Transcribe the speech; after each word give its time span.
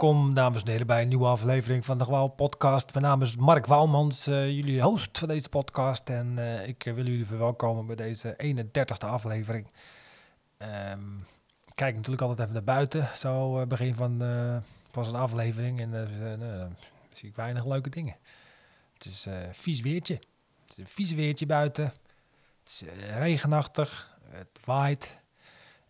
welkom 0.00 0.34
dames 0.34 0.62
en 0.62 0.70
heren 0.70 0.86
bij 0.86 1.02
een 1.02 1.08
nieuwe 1.08 1.26
aflevering 1.26 1.84
van 1.84 1.98
de 1.98 2.04
Gewauw 2.04 2.26
podcast. 2.26 2.92
Mijn 2.92 3.04
naam 3.04 3.22
is 3.22 3.36
Mark 3.36 3.66
Wouwmans, 3.66 4.28
uh, 4.28 4.50
jullie 4.50 4.82
host 4.82 5.18
van 5.18 5.28
deze 5.28 5.48
podcast. 5.48 6.08
En 6.08 6.36
uh, 6.38 6.68
ik 6.68 6.82
wil 6.82 7.06
jullie 7.06 7.26
verwelkomen 7.26 7.86
bij 7.86 7.96
deze 7.96 8.36
31ste 8.44 9.08
aflevering. 9.08 9.70
Um, 10.92 11.26
ik 11.66 11.72
kijk 11.74 11.94
natuurlijk 11.94 12.22
altijd 12.22 12.40
even 12.40 12.52
naar 12.52 12.74
buiten, 12.74 13.08
zo 13.16 13.66
begin 13.66 13.94
van, 13.94 14.18
van 14.90 15.04
zo'n 15.04 15.14
aflevering. 15.14 15.80
En 15.80 15.90
dan 15.90 16.76
zie 17.12 17.28
ik 17.28 17.36
weinig 17.36 17.66
leuke 17.66 17.90
dingen. 17.90 18.16
Het 18.94 19.04
is 19.04 19.26
vies 19.52 19.80
weertje. 19.80 20.14
Het 20.60 20.70
is 20.70 20.76
een 20.76 20.88
vies 20.88 21.12
weertje 21.12 21.46
buiten. 21.46 21.84
Het 21.84 22.68
is 22.68 22.82
regenachtig, 23.16 24.18
het 24.30 24.60
waait 24.64 25.18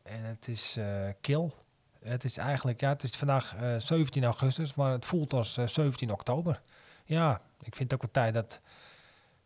en 0.03 0.25
het 0.25 0.49
is 0.49 0.79
kil. 1.21 1.55
Het 2.03 2.25
is 2.25 2.37
eigenlijk, 2.37 2.81
ja, 2.81 2.89
het 2.89 3.03
is 3.03 3.17
vandaag 3.17 3.55
uh, 3.55 3.75
eh, 3.75 3.81
17 3.81 4.25
augustus, 4.25 4.75
maar 4.75 4.93
het 4.93 5.07
voelt 5.07 5.33
als 5.33 5.53
17 5.53 6.09
eh, 6.09 6.15
oktober. 6.15 6.61
Ja, 7.05 7.41
ik 7.61 7.77
vind 7.77 7.91
het 7.91 7.95
ook 7.95 8.13
wel 8.13 8.25
tijd 8.25 8.35
dat 8.35 8.61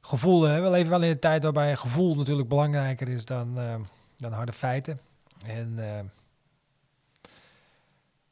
gevoel, 0.00 0.42
hè, 0.42 0.60
we 0.60 0.70
leven 0.70 0.90
wel 0.90 1.02
in 1.02 1.10
een 1.10 1.18
tijd 1.18 1.42
waarbij 1.42 1.76
gevoel 1.76 2.14
natuurlijk 2.14 2.48
belangrijker 2.48 3.08
is 3.08 3.24
dan, 3.24 3.58
uh, 3.58 3.74
dan 4.16 4.32
harde 4.32 4.52
feiten. 4.52 5.00
En 5.46 6.10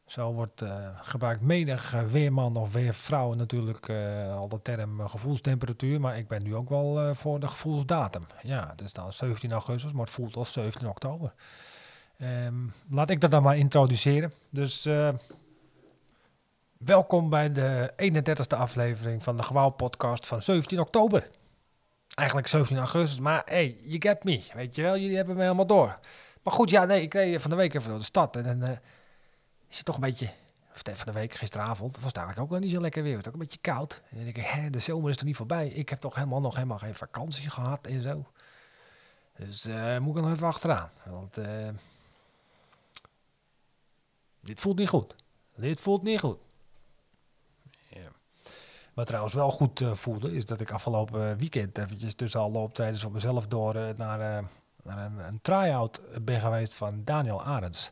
zo 0.07 0.33
wordt 0.33 0.63
gebruikt 0.95 1.41
menig 1.41 1.91
weerman 1.91 2.57
of 2.57 2.73
weervrouw 2.73 3.35
natuurlijk 3.35 3.91
al 4.31 4.49
de 4.49 4.63
term 4.63 5.09
gevoelstemperatuur, 5.09 6.01
maar 6.01 6.19
ik 6.19 6.29
ben 6.29 6.43
nu 6.43 6.55
ook 6.55 6.69
wel 6.69 7.15
voor 7.15 7.41
de 7.41 7.49
gevoelsdatum. 7.49 8.27
Ja, 8.43 8.69
het 8.71 8.81
is 8.81 8.93
dan 8.93 9.13
17 9.13 9.53
augustus, 9.53 9.93
maar 9.93 10.05
het 10.05 10.15
voelt 10.15 10.37
als 10.37 10.53
17 10.53 10.89
oktober. 10.89 11.33
Um, 12.23 12.73
laat 12.91 13.11
ik 13.11 13.21
dat 13.21 13.31
dan 13.31 13.43
maar 13.43 13.57
introduceren. 13.57 14.33
Dus 14.51 14.87
uh, 14.87 15.09
welkom 16.79 17.31
bij 17.31 17.53
de 17.53 17.93
31ste 17.97 18.57
aflevering 18.59 19.23
van 19.23 19.37
de 19.37 19.43
Gewauw 19.43 19.71
podcast 19.71 20.27
van 20.27 20.43
17 20.43 20.81
oktober. 20.81 21.31
Eigenlijk 22.15 22.49
17 22.49 22.79
augustus, 22.79 23.21
maar 23.21 23.43
hey, 23.45 23.77
you 23.83 24.01
get 24.01 24.25
me. 24.25 24.43
Weet 24.55 24.75
je 24.75 24.83
wel, 24.83 24.97
jullie 24.97 25.17
hebben 25.17 25.37
me 25.37 25.43
helemaal 25.43 25.67
door. 25.67 25.99
Maar 26.43 26.55
goed, 26.55 26.71
ja, 26.71 26.85
nee, 26.85 27.03
ik 27.03 27.15
reed 27.15 27.41
van 27.41 27.51
de 27.51 27.57
week 27.57 27.75
even 27.75 27.89
door 27.89 27.99
de 27.99 28.05
stad 28.05 28.37
en 28.37 28.43
dan 28.43 28.71
uh, 28.71 28.77
is 29.69 29.77
het 29.77 29.87
toch 29.87 29.95
een 29.95 30.01
beetje... 30.01 30.31
Of 30.75 30.83
van 30.97 31.07
de 31.07 31.19
week, 31.19 31.35
gisteravond, 31.35 31.97
was 31.97 32.07
het 32.07 32.17
eigenlijk 32.17 32.47
ook 32.47 32.53
wel 32.53 32.61
niet 32.61 32.75
zo 32.75 32.81
lekker 32.81 33.03
weer. 33.03 33.17
Het 33.17 33.25
was 33.25 33.35
ook 33.35 33.41
een 33.41 33.47
beetje 33.47 33.61
koud. 33.61 34.03
En 34.11 34.17
dan 34.17 34.25
denk 34.25 34.37
ik, 34.37 34.45
hè, 34.45 34.71
de 34.71 34.79
zomer 34.79 35.11
is 35.11 35.17
er 35.17 35.25
niet 35.25 35.37
voorbij. 35.37 35.69
Ik 35.69 35.89
heb 35.89 36.01
toch 36.01 36.15
helemaal 36.15 36.41
nog 36.41 36.55
helemaal 36.55 36.79
geen 36.79 36.95
vakantie 36.95 37.51
gehad 37.51 37.87
en 37.87 38.03
zo. 38.03 38.27
Dus 39.37 39.67
uh, 39.67 39.99
moet 39.99 40.17
ik 40.17 40.23
nog 40.23 40.33
even 40.33 40.47
achteraan. 40.47 40.91
Want... 41.05 41.39
Dit 44.41 44.61
voelt 44.61 44.79
niet 44.79 44.89
goed. 44.89 45.15
Dit 45.55 45.81
voelt 45.81 46.03
niet 46.03 46.21
goed. 46.21 46.39
Ja. 47.89 48.09
Wat 48.95 49.07
trouwens 49.07 49.35
wel 49.35 49.51
goed 49.51 49.81
uh, 49.81 49.95
voelde, 49.95 50.35
is 50.35 50.47
dat 50.47 50.61
ik 50.61 50.71
afgelopen 50.71 51.37
weekend 51.37 51.79
eventjes 51.79 52.15
tussen 52.15 52.41
alle 52.41 52.59
optredens 52.59 53.03
voor 53.03 53.13
mezelf 53.13 53.47
door 53.47 53.77
uh, 53.77 53.89
naar, 53.97 54.21
uh, 54.21 54.49
naar, 54.83 54.99
een, 55.07 55.19
een 55.19 55.41
try-out 55.43 56.01
ben 56.23 56.41
geweest 56.41 56.75
van 56.75 57.05
Daniel 57.05 57.43
Arends. 57.43 57.91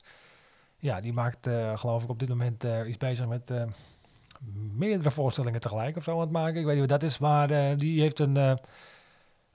Ja, 0.76 1.00
die 1.00 1.12
maakt 1.12 1.48
geloof 1.74 2.02
ik 2.02 2.08
op 2.08 2.18
dit 2.18 2.28
moment 2.28 2.64
iets 2.86 2.96
bezig 2.96 3.26
met 3.26 3.52
meerdere 4.76 5.10
voorstellingen 5.10 5.60
tegelijk 5.60 5.96
of 5.96 6.02
zo 6.02 6.14
aan 6.14 6.20
het 6.20 6.30
maken. 6.30 6.60
Ik 6.60 6.64
weet 6.64 6.78
niet 6.78 6.90
wat 6.90 7.00
dat 7.00 7.10
is, 7.10 7.18
maar 7.18 7.76
die 7.76 8.00
heeft 8.00 8.18
een 8.18 8.58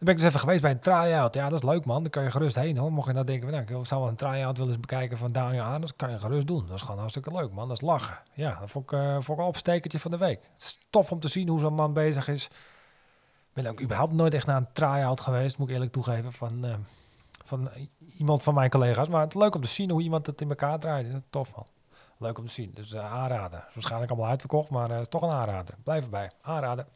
ben 0.03 0.15
dus 0.15 0.25
even 0.25 0.39
geweest 0.39 0.61
bij 0.61 0.71
een 0.71 0.79
try-out. 0.79 1.33
Ja, 1.33 1.49
dat 1.49 1.63
is 1.63 1.69
leuk 1.69 1.85
man. 1.85 2.01
Dan 2.01 2.11
kan 2.11 2.23
je 2.23 2.31
gerust 2.31 2.55
heen 2.55 2.77
hoor. 2.77 2.91
Mocht 2.91 3.07
je 3.07 3.13
nou 3.13 3.25
denken, 3.25 3.51
nou, 3.51 3.63
ik 3.63 3.85
zou 3.85 4.01
wel 4.01 4.09
een 4.09 4.15
try-out 4.15 4.57
willen 4.57 4.81
bekijken 4.81 5.17
van 5.17 5.31
Daniel. 5.31 5.79
Dat 5.79 5.95
kan 5.95 6.11
je 6.11 6.19
gerust 6.19 6.47
doen. 6.47 6.65
Dat 6.67 6.75
is 6.75 6.81
gewoon 6.81 6.99
hartstikke 6.99 7.31
leuk 7.31 7.51
man. 7.51 7.67
Dat 7.67 7.77
is 7.77 7.87
lachen. 7.87 8.17
Ja, 8.33 8.59
dat 8.59 8.71
vond 8.71 8.91
ik, 8.91 8.99
uh, 8.99 9.13
vond 9.13 9.29
ik 9.29 9.37
een 9.37 9.49
opstekertje 9.49 9.99
van 9.99 10.11
de 10.11 10.17
week. 10.17 10.39
Het 10.53 10.61
is 10.61 10.79
tof 10.89 11.11
om 11.11 11.19
te 11.19 11.27
zien 11.27 11.47
hoe 11.47 11.59
zo'n 11.59 11.73
man 11.73 11.93
bezig 11.93 12.27
is. 12.27 12.45
Ik 12.45 13.63
ben 13.63 13.65
ook 13.65 13.81
überhaupt 13.81 14.13
nooit 14.13 14.33
echt 14.33 14.45
naar 14.45 14.57
een 14.57 14.73
try-out 14.73 15.19
geweest, 15.19 15.57
moet 15.57 15.67
ik 15.67 15.73
eerlijk 15.73 15.91
toegeven, 15.91 16.33
van, 16.33 16.65
uh, 16.65 16.73
van 17.45 17.69
iemand 18.17 18.43
van 18.43 18.53
mijn 18.53 18.69
collega's. 18.69 19.07
Maar 19.07 19.21
het 19.21 19.35
is 19.35 19.41
leuk 19.41 19.55
om 19.55 19.61
te 19.61 19.67
zien 19.67 19.89
hoe 19.89 20.01
iemand 20.01 20.25
het 20.25 20.41
in 20.41 20.49
elkaar 20.49 20.79
draait. 20.79 21.05
Dat 21.05 21.15
is 21.15 21.27
tof 21.29 21.55
man. 21.55 21.65
Leuk 22.17 22.37
om 22.37 22.45
te 22.45 22.51
zien. 22.51 22.71
Dus 22.73 22.93
uh, 22.93 23.13
aanraden. 23.13 23.63
Waarschijnlijk 23.73 24.11
allemaal 24.11 24.29
uitverkocht, 24.29 24.69
maar 24.69 25.07
toch 25.07 25.21
een 25.21 25.31
aanrader. 25.31 25.75
Blijf 25.83 26.03
erbij. 26.03 26.31
Aanraden. 26.41 26.87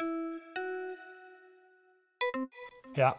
Ja. 2.98 3.16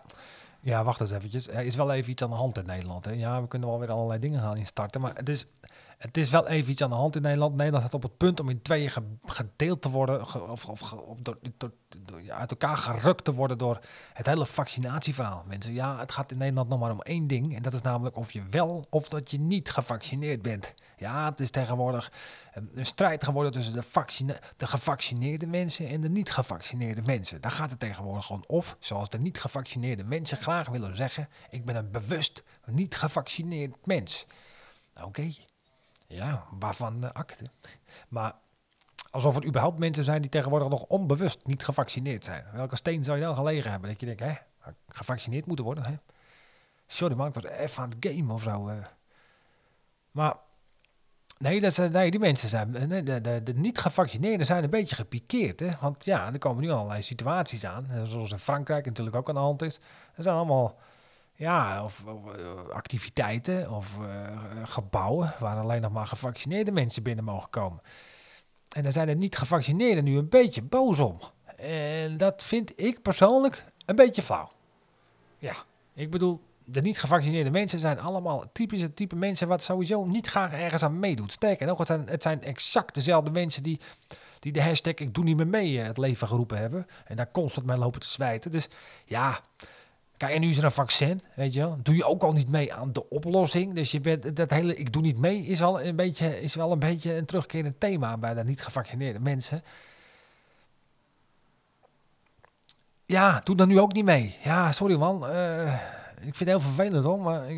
Ja, 0.68 0.84
wacht 0.84 1.00
eens 1.00 1.10
eventjes. 1.10 1.48
Er 1.48 1.64
is 1.64 1.74
wel 1.74 1.92
even 1.92 2.10
iets 2.10 2.22
aan 2.22 2.30
de 2.30 2.36
hand 2.36 2.58
in 2.58 2.66
Nederland. 2.66 3.04
Hè? 3.04 3.12
Ja, 3.12 3.40
we 3.40 3.48
kunnen 3.48 3.68
wel 3.68 3.78
weer 3.78 3.90
allerlei 3.90 4.20
dingen 4.20 4.40
gaan 4.40 4.56
instarten. 4.56 5.00
Maar 5.00 5.14
het 5.14 5.28
is, 5.28 5.46
het 5.98 6.16
is 6.16 6.30
wel 6.30 6.46
even 6.48 6.70
iets 6.70 6.82
aan 6.82 6.90
de 6.90 6.96
hand 6.96 7.16
in 7.16 7.22
Nederland. 7.22 7.56
Nederland 7.56 7.82
staat 7.82 7.94
op 7.94 8.02
het 8.02 8.16
punt 8.16 8.40
om 8.40 8.48
in 8.48 8.62
tweeën 8.62 8.90
gedeeld 9.22 9.82
te 9.82 9.90
worden. 9.90 10.20
of, 10.50 10.64
of, 10.64 10.94
door, 11.22 11.38
door, 11.58 12.22
ja, 12.22 12.36
uit 12.36 12.50
elkaar 12.50 12.76
gerukt 12.76 13.24
te 13.24 13.34
worden 13.34 13.58
door 13.58 13.78
het 14.12 14.26
hele 14.26 14.46
vaccinatieverhaal. 14.46 15.44
Mensen, 15.46 15.72
ja, 15.72 15.98
het 15.98 16.12
gaat 16.12 16.30
in 16.30 16.38
Nederland 16.38 16.68
nog 16.68 16.78
maar 16.78 16.90
om 16.90 17.02
één 17.02 17.26
ding. 17.26 17.56
En 17.56 17.62
dat 17.62 17.72
is 17.72 17.82
namelijk 17.82 18.16
of 18.16 18.32
je 18.32 18.42
wel 18.50 18.84
of 18.90 19.08
dat 19.08 19.30
je 19.30 19.40
niet 19.40 19.70
gevaccineerd 19.70 20.42
bent. 20.42 20.74
Ja, 20.98 21.28
het 21.30 21.40
is 21.40 21.50
tegenwoordig 21.50 22.12
een, 22.52 22.86
strijd 22.86 23.24
geworden 23.24 23.52
tussen 23.52 23.72
de, 23.74 23.82
vaccine, 23.82 24.40
de 24.56 24.66
gevaccineerde 24.66 25.46
mensen 25.46 25.88
en 25.88 26.00
de 26.00 26.08
niet 26.08 26.30
gevaccineerde 26.30 27.02
mensen. 27.02 27.40
Daar 27.40 27.50
gaat 27.50 27.70
het 27.70 27.80
tegenwoordig 27.80 28.24
gewoon 28.24 28.44
of, 28.46 28.76
zoals 28.80 29.08
de 29.08 29.18
niet 29.18 29.40
gevaccineerde 29.40 30.04
mensen 30.04 30.38
graag 30.38 30.57
willen 30.66 30.96
zeggen, 30.96 31.28
ik 31.50 31.64
ben 31.64 31.76
een 31.76 31.90
bewust 31.90 32.42
niet 32.64 32.96
gevaccineerd 32.96 33.86
mens. 33.86 34.26
Oké, 35.02 35.30
ja, 36.06 36.44
waarvan 36.50 37.04
uh, 37.04 37.10
akte. 37.10 37.44
Maar 38.08 38.34
alsof 39.10 39.36
er 39.36 39.44
überhaupt 39.44 39.78
mensen 39.78 40.04
zijn 40.04 40.20
die 40.20 40.30
tegenwoordig 40.30 40.68
nog 40.68 40.82
onbewust 40.82 41.46
niet 41.46 41.64
gevaccineerd 41.64 42.24
zijn. 42.24 42.44
Welke 42.52 42.76
steen 42.76 43.04
zou 43.04 43.18
je 43.18 43.24
dan 43.24 43.34
gelegen 43.34 43.70
hebben? 43.70 43.90
Dat 43.90 44.00
je 44.00 44.06
denkt, 44.06 44.22
hè, 44.22 44.34
gevaccineerd 44.88 45.46
moeten 45.46 45.64
worden, 45.64 45.84
hè? 45.84 45.94
Sorry 46.86 47.14
man, 47.14 47.28
ik 47.28 47.34
was 47.34 47.44
even 47.44 47.82
aan 47.82 47.90
het 47.90 48.06
game 48.10 48.32
of 48.32 48.42
zo. 48.42 48.68
Uh. 48.68 48.86
Maar 50.10 50.36
Nee, 51.38 51.60
dat 51.60 51.74
zijn, 51.74 51.92
nee, 51.92 52.10
die 52.10 52.20
mensen 52.20 52.48
zijn, 52.48 52.74
eh, 52.74 53.04
de, 53.04 53.20
de, 53.20 53.42
de, 53.42 53.54
niet-gevaccineerden 53.54 54.46
zijn 54.46 54.64
een 54.64 54.70
beetje 54.70 54.94
gepikeerd. 54.94 55.60
Hè? 55.60 55.70
Want 55.80 56.04
ja, 56.04 56.32
er 56.32 56.38
komen 56.38 56.62
nu 56.62 56.70
allerlei 56.70 57.02
situaties 57.02 57.64
aan, 57.64 57.88
zoals 58.04 58.30
in 58.30 58.38
Frankrijk 58.38 58.84
natuurlijk 58.86 59.16
ook 59.16 59.28
aan 59.28 59.34
de 59.34 59.40
hand 59.40 59.62
is. 59.62 59.80
Er 60.14 60.22
zijn 60.22 60.36
allemaal 60.36 60.78
ja, 61.38 61.84
of, 61.84 62.04
eh, 62.06 62.68
activiteiten 62.70 63.70
of 63.70 63.98
uh, 64.00 64.06
gebouwen 64.64 65.34
waar 65.38 65.56
alleen 65.56 65.80
nog 65.80 65.92
maar 65.92 66.06
gevaccineerde 66.06 66.72
mensen 66.72 67.02
binnen 67.02 67.24
mogen 67.24 67.50
komen. 67.50 67.80
En 68.68 68.82
daar 68.82 68.92
zijn 68.92 69.06
de 69.06 69.14
niet-gevaccineerden 69.14 70.04
nu 70.04 70.16
een 70.16 70.28
beetje 70.28 70.62
boos 70.62 70.98
om. 70.98 71.18
En 71.56 72.16
dat 72.16 72.42
vind 72.42 72.72
ik 72.76 73.02
persoonlijk 73.02 73.64
een 73.86 73.96
beetje 73.96 74.22
flauw. 74.22 74.50
Ja, 75.38 75.54
ik 75.94 76.10
bedoel, 76.10 76.40
de 76.70 76.80
niet 76.80 76.98
gevaccineerde 76.98 77.50
mensen 77.50 77.78
zijn 77.78 78.00
allemaal 78.00 78.44
typische 78.52 78.94
type 78.94 79.16
mensen 79.16 79.48
wat 79.48 79.62
sowieso 79.62 80.04
niet 80.04 80.26
graag 80.26 80.52
ergens 80.52 80.82
aan 80.82 80.98
meedoet. 80.98 81.32
Sterker 81.32 81.66
nog, 81.66 81.78
het 81.78 81.86
zijn, 81.86 82.08
het 82.08 82.22
zijn 82.22 82.42
exact 82.42 82.94
dezelfde 82.94 83.30
mensen 83.30 83.62
die, 83.62 83.80
die 84.38 84.52
de 84.52 84.62
hashtag 84.62 84.94
ik 84.94 85.14
doe 85.14 85.24
niet 85.24 85.36
meer 85.36 85.46
mee 85.46 85.80
eh, 85.80 85.86
het 85.86 85.98
leven 85.98 86.28
geroepen 86.28 86.58
hebben. 86.58 86.86
En 87.06 87.16
daar 87.16 87.30
constant 87.30 87.66
mee 87.66 87.76
lopen 87.76 88.00
te 88.00 88.08
zwijten. 88.08 88.50
Dus 88.50 88.68
ja, 89.04 89.40
kijk, 90.16 90.32
en 90.32 90.40
nu 90.40 90.48
is 90.48 90.58
er 90.58 90.64
een 90.64 90.70
vaccin, 90.70 91.20
weet 91.34 91.52
je 91.52 91.60
wel. 91.60 91.78
Doe 91.82 91.96
je 91.96 92.04
ook 92.04 92.22
al 92.22 92.32
niet 92.32 92.48
mee 92.48 92.74
aan 92.74 92.92
de 92.92 93.10
oplossing. 93.10 93.74
Dus 93.74 93.90
je 93.90 94.00
bent, 94.00 94.36
dat 94.36 94.50
hele 94.50 94.76
ik 94.76 94.92
doe 94.92 95.02
niet 95.02 95.18
mee 95.18 95.42
is 95.42 95.58
wel 95.58 95.82
een 95.82 95.96
beetje, 95.96 96.40
is 96.40 96.54
wel 96.54 96.72
een, 96.72 96.78
beetje 96.78 97.14
een 97.14 97.26
terugkerend 97.26 97.80
thema 97.80 98.16
bij 98.16 98.34
de 98.34 98.44
niet 98.44 98.62
gevaccineerde 98.62 99.20
mensen. 99.20 99.62
Ja, 103.06 103.40
doe 103.44 103.56
dan 103.56 103.68
nu 103.68 103.80
ook 103.80 103.92
niet 103.92 104.04
mee. 104.04 104.36
Ja, 104.42 104.72
sorry 104.72 104.96
man. 104.96 105.30
Uh, 105.30 105.97
ik 106.20 106.34
vind 106.34 106.38
het 106.38 106.48
heel 106.48 106.60
vervelend 106.60 107.04
hoor, 107.04 107.20
maar 107.20 107.52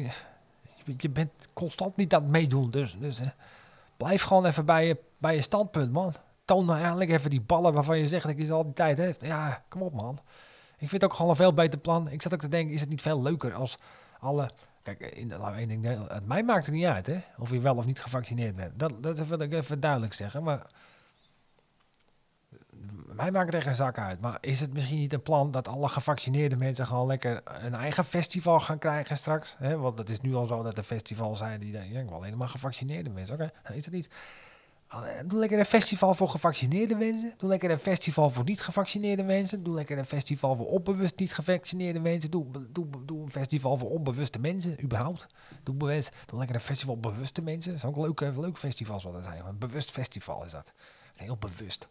je 0.97 1.11
bent 1.11 1.31
constant 1.53 1.97
niet 1.97 2.15
aan 2.15 2.23
het 2.23 2.31
meedoen. 2.31 2.71
Dus, 2.71 2.97
dus 2.99 3.21
blijf 3.97 4.23
gewoon 4.23 4.47
even 4.47 4.65
bij 4.65 4.87
je, 4.87 4.97
bij 5.19 5.35
je 5.35 5.43
standpunt, 5.43 5.93
man. 5.93 6.15
Toon 6.45 6.65
nou 6.65 6.79
eigenlijk 6.79 7.11
even 7.11 7.31
die 7.31 7.41
ballen 7.41 7.73
waarvan 7.73 7.99
je 7.99 8.07
zegt 8.07 8.27
dat 8.27 8.39
je 8.39 8.45
ze 8.45 8.53
al 8.53 8.65
die 8.65 8.73
tijd 8.73 8.99
heeft. 8.99 9.25
Ja, 9.25 9.63
kom 9.69 9.83
op, 9.83 9.93
man. 9.93 10.19
Ik 10.79 10.89
vind 10.89 11.03
het 11.03 11.05
ook 11.05 11.13
gewoon 11.13 11.31
een 11.31 11.37
veel 11.37 11.55
beter 11.55 11.79
plan. 11.79 12.11
Ik 12.11 12.23
zat 12.23 12.35
ook 12.35 12.41
te 12.41 12.49
denken, 12.49 12.75
is 12.75 12.81
het 12.81 12.89
niet 12.89 13.03
veel 13.03 13.23
leuker 13.23 13.55
als 13.55 13.79
alle... 14.19 14.51
Kijk, 14.83 15.01
in, 15.01 15.29
we 15.29 15.53
één 15.57 15.69
ding, 15.69 16.09
het 16.09 16.27
mij 16.27 16.43
maakt 16.43 16.67
het 16.67 16.75
niet 16.75 16.85
uit, 16.85 17.07
hè. 17.07 17.21
Of 17.39 17.51
je 17.51 17.61
wel 17.61 17.77
of 17.77 17.87
niet 17.87 18.01
gevaccineerd 18.01 18.57
bent. 18.57 18.79
Dat, 18.79 19.03
dat 19.03 19.27
wil 19.27 19.41
ik 19.41 19.53
even 19.53 19.81
duidelijk 19.81 20.13
zeggen, 20.13 20.43
maar 20.43 20.67
mij 23.21 23.31
maakt 23.31 23.55
echt 23.55 23.67
een 23.67 23.75
zak 23.75 23.99
uit. 23.99 24.21
Maar 24.21 24.39
is 24.41 24.61
het 24.61 24.73
misschien 24.73 24.99
niet 24.99 25.13
een 25.13 25.23
plan 25.23 25.51
dat 25.51 25.69
alle 25.69 25.89
gevaccineerde 25.89 26.57
mensen 26.57 26.87
gewoon 26.87 27.07
lekker 27.07 27.41
een 27.45 27.75
eigen 27.75 28.05
festival 28.05 28.61
gaan 28.61 28.79
krijgen 28.79 29.17
straks? 29.17 29.57
Want 29.59 29.99
het 29.99 30.11
is 30.11 30.21
nu 30.21 30.35
al 30.35 30.47
zo 30.47 30.63
dat 30.63 30.79
er 30.79 30.85
festivals 30.85 31.39
zijn 31.39 31.61
die 31.61 31.73
denken, 31.73 31.93
ja, 31.93 32.01
ik 32.01 32.09
wil 32.09 32.17
alleen 32.17 32.49
gevaccineerde 32.49 33.11
mensen. 33.11 33.35
Oké, 33.35 33.51
okay, 33.63 33.77
is 33.77 33.85
het 33.85 33.95
niet. 33.95 34.09
Doe 35.27 35.39
lekker 35.39 35.59
een 35.59 35.65
festival 35.65 36.15
voor 36.15 36.29
gevaccineerde 36.29 36.95
mensen. 36.95 37.35
Doe 37.37 37.49
lekker 37.49 37.71
een 37.71 37.79
festival 37.79 38.31
voor 38.31 38.45
niet 38.45 38.61
gevaccineerde 38.61 39.23
mensen. 39.23 39.63
Doe 39.63 39.75
lekker 39.75 39.99
een 39.99 40.05
festival 40.05 40.57
voor 40.57 40.67
onbewust 40.67 41.19
niet 41.19 41.35
gevaccineerde 41.35 42.01
mensen. 42.01 42.31
Doe, 42.31 42.47
doe, 42.71 42.87
doe 43.05 43.23
een 43.23 43.31
festival 43.31 43.77
voor 43.77 43.91
onbewuste 43.91 44.39
mensen, 44.39 44.83
überhaupt. 44.83 45.27
Doe, 45.63 45.75
bewust, 45.75 46.17
doe 46.27 46.39
lekker 46.39 46.57
een 46.57 46.63
festival 46.63 46.99
bewuste 46.99 47.43
mensen. 47.43 47.73
Dat 47.73 47.83
is 47.83 47.89
ook 47.89 47.97
een 47.97 48.03
leuk, 48.03 48.37
leuk 48.37 48.59
festival, 48.59 49.01
zal 49.01 49.13
dat 49.13 49.25
zijn. 49.25 49.47
Een 49.47 49.59
bewust 49.59 49.91
festival 49.91 50.45
is 50.45 50.53
dat. 50.53 50.73
Heel 51.17 51.37
bewust. 51.37 51.89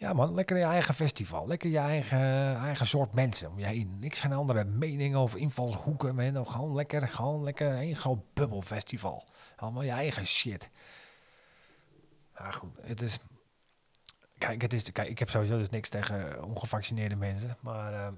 Ja 0.00 0.12
man, 0.12 0.34
lekker 0.34 0.56
je 0.56 0.64
eigen 0.64 0.94
festival. 0.94 1.46
Lekker 1.46 1.70
je 1.70 1.78
eigen, 1.78 2.56
eigen 2.56 2.86
soort 2.86 3.12
mensen 3.12 3.50
om 3.50 3.58
je 3.58 3.66
heen. 3.66 3.98
Niks 3.98 4.20
geen 4.20 4.32
andere 4.32 4.64
meningen 4.64 5.18
of 5.18 5.34
invalshoeken. 5.34 6.14
Man. 6.14 6.46
Gewoon 6.46 6.74
lekker, 6.74 7.08
gewoon 7.08 7.42
lekker 7.42 7.72
een 7.72 7.96
groot 7.96 8.34
bubbelfestival. 8.34 9.24
Allemaal 9.56 9.82
je 9.82 9.90
eigen 9.90 10.26
shit. 10.26 10.70
Maar 12.38 12.52
goed, 12.52 12.70
het 12.80 13.00
is... 13.02 13.18
Kijk, 14.38 14.62
het 14.62 14.72
is, 14.72 14.92
kijk, 14.92 15.08
ik 15.08 15.18
heb 15.18 15.30
sowieso 15.30 15.58
dus 15.58 15.68
niks 15.68 15.88
tegen 15.88 16.44
ongevaccineerde 16.44 17.16
mensen. 17.16 17.56
Maar 17.60 17.92
uh, 17.92 18.08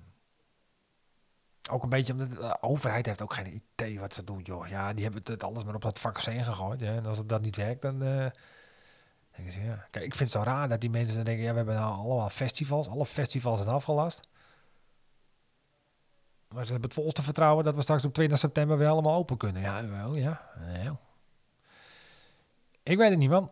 ook 1.71 1.83
een 1.83 1.89
beetje 1.89 2.13
omdat 2.13 2.31
de 2.31 2.63
overheid 2.63 3.07
heeft 3.07 3.23
ook 3.23 3.35
geen 3.35 3.63
idee 3.63 4.01
wat 4.01 4.15
ze 4.15 4.25
doen, 4.25 4.41
joh. 4.43 4.69
Ja, 4.69 4.93
die 4.93 5.05
hebben 5.05 5.23
het 5.25 5.45
alles 5.45 5.65
maar 5.65 5.75
op 5.75 5.83
dat 5.83 5.99
vaccin 5.99 6.45
gegooid. 6.45 6.81
Ja. 6.81 6.95
En 6.95 7.07
als 7.07 7.19
het 7.19 7.29
dan 7.29 7.43
niet 7.43 7.57
werkt, 7.57 7.83
dan... 7.83 8.03
Uh, 8.03 8.27
ja. 9.37 9.87
Ik 9.91 10.15
vind 10.15 10.19
het 10.19 10.31
zo 10.31 10.43
raar 10.43 10.69
dat 10.69 10.81
die 10.81 10.91
mensen 10.91 11.25
denken... 11.25 11.45
Ja, 11.45 11.51
we 11.51 11.57
hebben 11.57 11.75
nou 11.75 11.95
allemaal 11.95 12.29
festivals. 12.29 12.89
Alle 12.89 13.07
festivals 13.07 13.61
zijn 13.61 13.71
afgelast. 13.71 14.29
Maar 16.49 16.65
ze 16.65 16.73
hebben 16.73 16.91
het 16.91 16.99
volste 16.99 17.23
vertrouwen 17.23 17.65
dat 17.65 17.75
we 17.75 17.83
straks 17.83 18.05
op 18.05 18.15
20 18.15 18.39
september 18.39 18.79
weer 18.79 18.89
allemaal 18.89 19.17
open 19.17 19.37
kunnen. 19.37 19.63
Ja, 19.63 19.89
wel, 19.89 20.15
ja. 20.15 20.51
Ik 22.83 22.97
weet 22.97 23.11
het 23.11 23.19
niet, 23.19 23.31
man. 23.31 23.51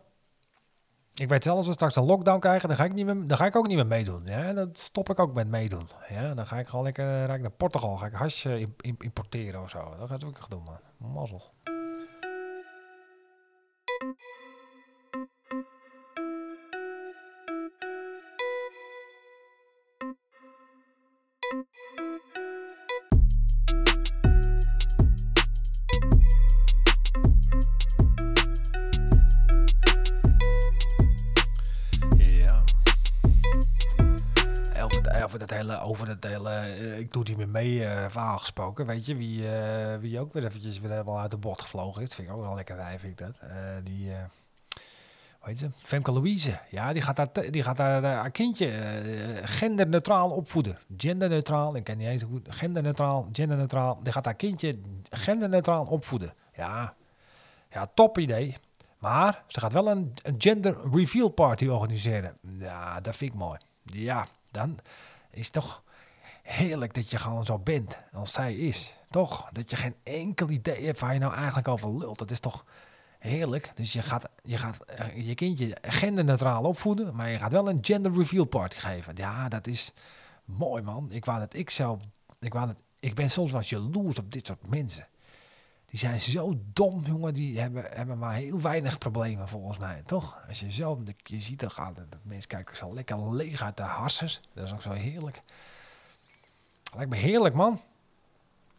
Ik 1.13 1.29
weet 1.29 1.43
zelfs 1.43 1.57
als 1.57 1.67
we 1.67 1.73
straks 1.73 1.95
een 1.95 2.05
lockdown 2.05 2.39
krijgen, 2.39 2.67
dan 2.67 2.77
ga 2.77 2.83
ik, 2.83 2.93
niet 2.93 3.05
meer, 3.05 3.27
dan 3.27 3.37
ga 3.37 3.45
ik 3.45 3.55
ook 3.55 3.67
niet 3.67 3.75
meer 3.75 3.87
meedoen. 3.87 4.21
Ja, 4.25 4.53
dan 4.53 4.69
stop 4.73 5.09
ik 5.09 5.19
ook 5.19 5.33
met 5.33 5.47
meedoen. 5.47 5.89
Ja, 6.09 6.33
dan 6.33 6.45
ga 6.45 6.59
ik 6.59 6.67
gewoon 6.67 6.83
lekker 6.83 7.27
ga 7.27 7.33
ik 7.33 7.41
naar 7.41 7.51
Portugal, 7.51 7.97
ga 7.97 8.05
ik 8.05 8.13
hasje 8.13 8.69
importeren 8.97 9.61
of 9.61 9.69
zo. 9.69 9.95
Dat 9.97 10.09
ga 10.09 10.15
ik 10.15 10.25
ook 10.25 10.49
doen, 10.49 10.63
man. 10.63 11.11
Mazzel. 11.13 11.41
Over 35.69 36.07
het 36.07 36.23
hele, 36.23 36.49
uh, 36.49 36.99
ik 36.99 37.11
doe 37.11 37.23
die 37.23 37.47
mee 37.47 37.79
uh, 37.79 38.05
verhaal 38.07 38.37
gesproken. 38.37 38.85
Weet 38.85 39.05
je, 39.05 39.15
wie, 39.15 39.41
uh, 39.41 39.95
wie 39.99 40.19
ook 40.19 40.33
weer 40.33 40.45
eventjes 40.45 40.79
weer 40.79 40.91
helemaal 40.91 41.19
uit 41.19 41.31
de 41.31 41.37
bocht 41.37 41.61
gevlogen 41.61 42.01
is. 42.01 42.13
Vind 42.13 42.27
ik 42.27 42.33
ook 42.33 42.41
wel 42.41 42.55
lekker 42.55 42.75
wijf, 42.75 43.03
ik 43.03 43.17
dat. 43.17 43.35
die, 43.83 44.11
hoe 45.39 45.49
heet 45.49 45.59
ze? 45.59 45.69
Femke 45.75 46.11
Louise. 46.11 46.59
Ja, 46.69 46.93
die 46.93 47.01
gaat 47.01 47.15
daar, 47.15 47.51
die 47.51 47.63
gaat 47.63 47.77
daar 47.77 48.03
haar 48.03 48.31
kindje 48.31 48.71
genderneutraal 49.43 50.29
opvoeden. 50.29 50.77
Genderneutraal, 50.97 51.75
ik 51.75 51.83
ken 51.83 51.97
niet 51.97 52.07
eens 52.07 52.23
goed. 52.23 52.47
Genderneutraal, 52.49 53.29
genderneutraal. 53.31 53.99
Die 54.03 54.13
gaat 54.13 54.25
haar 54.25 54.33
kindje 54.33 54.75
genderneutraal 55.09 55.85
opvoeden. 55.85 56.33
Ja, 56.55 56.93
ja 57.69 57.87
top 57.93 58.17
idee. 58.17 58.57
Maar 59.01 59.43
ze 59.47 59.59
gaat 59.59 59.73
wel 59.73 59.87
een, 59.87 60.13
een 60.23 60.35
gender 60.37 60.75
reveal 60.91 61.29
party 61.29 61.67
organiseren. 61.67 62.37
Ja, 62.59 62.99
dat 62.99 63.15
vind 63.15 63.33
ik 63.33 63.39
mooi. 63.39 63.59
Ja, 63.83 64.25
dan 64.51 64.79
is 65.31 65.49
toch 65.49 65.83
heerlijk 66.43 66.93
dat 66.93 67.09
je 67.09 67.17
gewoon 67.17 67.45
zo 67.45 67.57
bent 67.57 67.99
als 68.13 68.31
zij 68.31 68.55
is. 68.55 68.93
Toch? 69.09 69.49
Dat 69.51 69.69
je 69.69 69.75
geen 69.75 69.95
enkel 70.03 70.49
idee 70.49 70.85
hebt 70.85 70.99
waar 70.99 71.13
je 71.13 71.19
nou 71.19 71.33
eigenlijk 71.33 71.67
over 71.67 71.97
lult. 71.97 72.17
Dat 72.17 72.31
is 72.31 72.39
toch 72.39 72.65
heerlijk. 73.19 73.71
Dus 73.75 73.93
je 73.93 74.01
gaat 74.01 74.29
je, 74.43 74.57
gaat, 74.57 74.77
eh, 74.85 75.27
je 75.27 75.35
kindje 75.35 75.77
genderneutraal 75.81 76.63
opvoeden, 76.63 77.15
maar 77.15 77.29
je 77.29 77.37
gaat 77.37 77.51
wel 77.51 77.69
een 77.69 77.79
gender 77.81 78.13
reveal 78.13 78.45
party 78.45 78.77
geven. 78.77 79.13
Ja, 79.15 79.49
dat 79.49 79.67
is 79.67 79.93
mooi 80.45 80.81
man. 80.81 81.07
Ik 81.11 81.25
wou 81.25 81.39
dat 81.39 81.53
ik 81.53 81.69
zo... 81.69 81.97
Ik, 82.39 82.53
wou 82.53 82.67
dat, 82.67 82.75
ik 82.99 83.15
ben 83.15 83.29
soms 83.29 83.51
wel 83.51 83.61
jaloers 83.61 84.19
op 84.19 84.31
dit 84.31 84.47
soort 84.47 84.67
mensen. 84.67 85.07
Die 85.91 85.99
zijn 85.99 86.21
zo 86.21 86.53
dom, 86.73 87.01
jongen. 87.05 87.33
Die 87.33 87.59
hebben, 87.59 87.85
hebben 87.89 88.17
maar 88.17 88.33
heel 88.33 88.61
weinig 88.61 88.97
problemen, 88.97 89.47
volgens 89.47 89.77
mij. 89.77 90.01
Toch? 90.05 90.39
Als 90.47 90.59
je 90.59 90.71
zo... 90.71 91.03
Je 91.23 91.39
ziet 91.39 91.59
dan 91.59 91.71
gaan... 91.71 91.93
Dat 91.93 92.05
mensen 92.23 92.49
kijken 92.49 92.75
zo 92.75 92.93
lekker 92.93 93.33
leeg 93.33 93.61
uit 93.61 93.77
de 93.77 93.83
harsers. 93.83 94.41
Dat 94.53 94.65
is 94.65 94.73
ook 94.73 94.81
zo 94.81 94.91
heerlijk. 94.91 95.41
Lijkt 96.95 97.09
me 97.09 97.17
heerlijk, 97.17 97.55
man. 97.55 97.81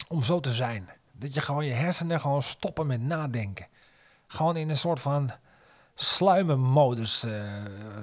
Om 0.09 0.23
zo 0.23 0.41
te 0.41 0.53
zijn. 0.53 0.89
Dat 1.13 1.35
je 1.35 1.41
gewoon 1.41 1.65
je 1.65 1.73
hersenen 1.73 2.21
gewoon 2.21 2.43
stoppen 2.43 2.87
met 2.87 3.01
nadenken. 3.01 3.67
Gewoon 4.27 4.57
in 4.57 4.69
een 4.69 4.77
soort 4.77 5.01
van 5.01 5.31
sluimermodus 5.95 7.25
uh, 7.25 7.33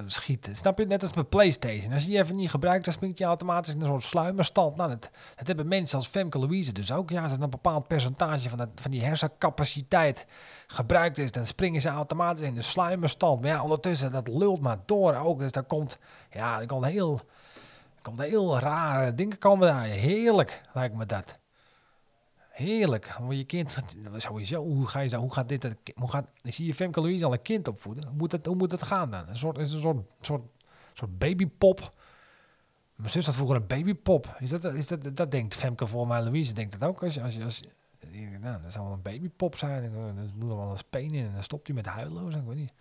schieten. 0.05 0.55
Snap 0.55 0.77
je? 0.77 0.85
Net 0.85 1.01
als 1.01 1.13
met 1.13 1.29
PlayStation. 1.29 1.93
Als 1.93 2.01
je 2.01 2.09
die 2.09 2.17
even 2.17 2.35
niet 2.35 2.49
gebruikt, 2.49 2.85
dan 2.85 2.93
springt 2.93 3.17
je 3.17 3.25
automatisch 3.25 3.73
in 3.73 3.81
een 3.81 3.87
soort 3.87 4.03
sluimerstand. 4.03 4.75
Nou, 4.75 4.89
dat, 4.89 5.09
hebben 5.47 5.67
mensen 5.67 5.97
als 5.97 6.07
Femke 6.07 6.39
Louise 6.39 6.71
dus 6.71 6.91
ook. 6.91 7.09
Ja, 7.09 7.23
als 7.23 7.31
een 7.31 7.49
bepaald 7.49 7.87
percentage 7.87 8.49
van, 8.49 8.57
dat, 8.57 8.69
van 8.75 8.91
die 8.91 9.03
hersencapaciteit 9.03 10.25
gebruikt 10.67 11.17
is, 11.17 11.31
dan 11.31 11.45
springen 11.45 11.81
ze 11.81 11.89
automatisch 11.89 12.47
in 12.47 12.55
de 12.55 12.61
sluimerstand. 12.61 13.41
Maar 13.41 13.49
ja, 13.49 13.63
ondertussen, 13.63 14.11
dat 14.11 14.27
lult 14.27 14.61
maar 14.61 14.79
door 14.85 15.15
ook. 15.15 15.39
Dus 15.39 15.51
daar 15.51 15.63
komt, 15.63 15.97
ja, 16.31 16.59
er 16.59 16.67
komt 16.67 16.85
heel, 16.85 17.21
er 18.17 18.23
heel 18.23 18.59
rare 18.59 19.15
dingen 19.15 19.37
komen 19.37 19.67
daar. 19.67 19.83
Heerlijk, 19.83 20.61
lijkt 20.73 20.95
me 20.95 21.05
dat. 21.05 21.38
Heerlijk. 22.59 23.15
Want 23.19 23.33
je 23.33 23.43
kind, 23.43 23.77
sowieso, 24.15 24.63
hoe, 24.63 24.87
ga 24.87 24.99
je 24.99 25.09
zo, 25.09 25.19
hoe 25.19 25.33
gaat 25.33 25.49
dit, 25.49 25.75
hoe 25.95 26.09
gaat, 26.09 26.31
zie 26.43 26.65
je 26.65 26.73
Femke 26.73 27.01
Louise 27.01 27.25
al 27.25 27.33
een 27.33 27.41
kind 27.41 27.67
opvoeden. 27.67 28.07
Hoe 28.07 28.17
moet 28.17 28.31
het, 28.31 28.45
hoe 28.45 28.55
moet 28.55 28.71
het 28.71 28.83
gaan 28.83 29.11
dan? 29.11 29.27
Een 29.27 29.35
soort, 29.35 29.57
is 29.57 29.71
een 29.71 29.81
soort, 29.81 29.97
soort, 30.21 30.41
soort 30.93 31.17
babypop. 31.17 31.93
Mijn 32.95 33.09
zus 33.09 33.25
had 33.25 33.35
vroeger 33.35 33.55
een 33.55 33.67
babypop. 33.67 34.35
Is 34.39 34.49
dat, 34.49 34.63
is 34.63 34.87
dat, 34.87 35.15
dat 35.15 35.31
denkt 35.31 35.55
Femke 35.55 35.87
voor 35.87 36.07
mij, 36.07 36.21
Louise 36.21 36.53
denkt 36.53 36.79
dat 36.79 36.89
ook. 36.89 37.03
Als, 37.03 37.19
als, 37.19 37.41
als, 37.41 37.63
nou, 38.39 38.61
dat 38.61 38.71
zou 38.71 38.85
wel 38.85 38.93
een 38.93 39.01
babypop 39.01 39.55
zijn. 39.55 39.93
Dan 39.93 40.31
doe 40.35 40.49
er 40.49 40.57
wel 40.57 40.71
een 40.71 40.77
speen 40.77 41.13
in 41.13 41.25
en 41.25 41.33
dan 41.33 41.43
stopt 41.43 41.67
hij 41.67 41.75
met 41.75 41.85
huilen. 41.85 42.31
Ik 42.31 42.45
weet 42.45 42.55
niet. 42.55 42.73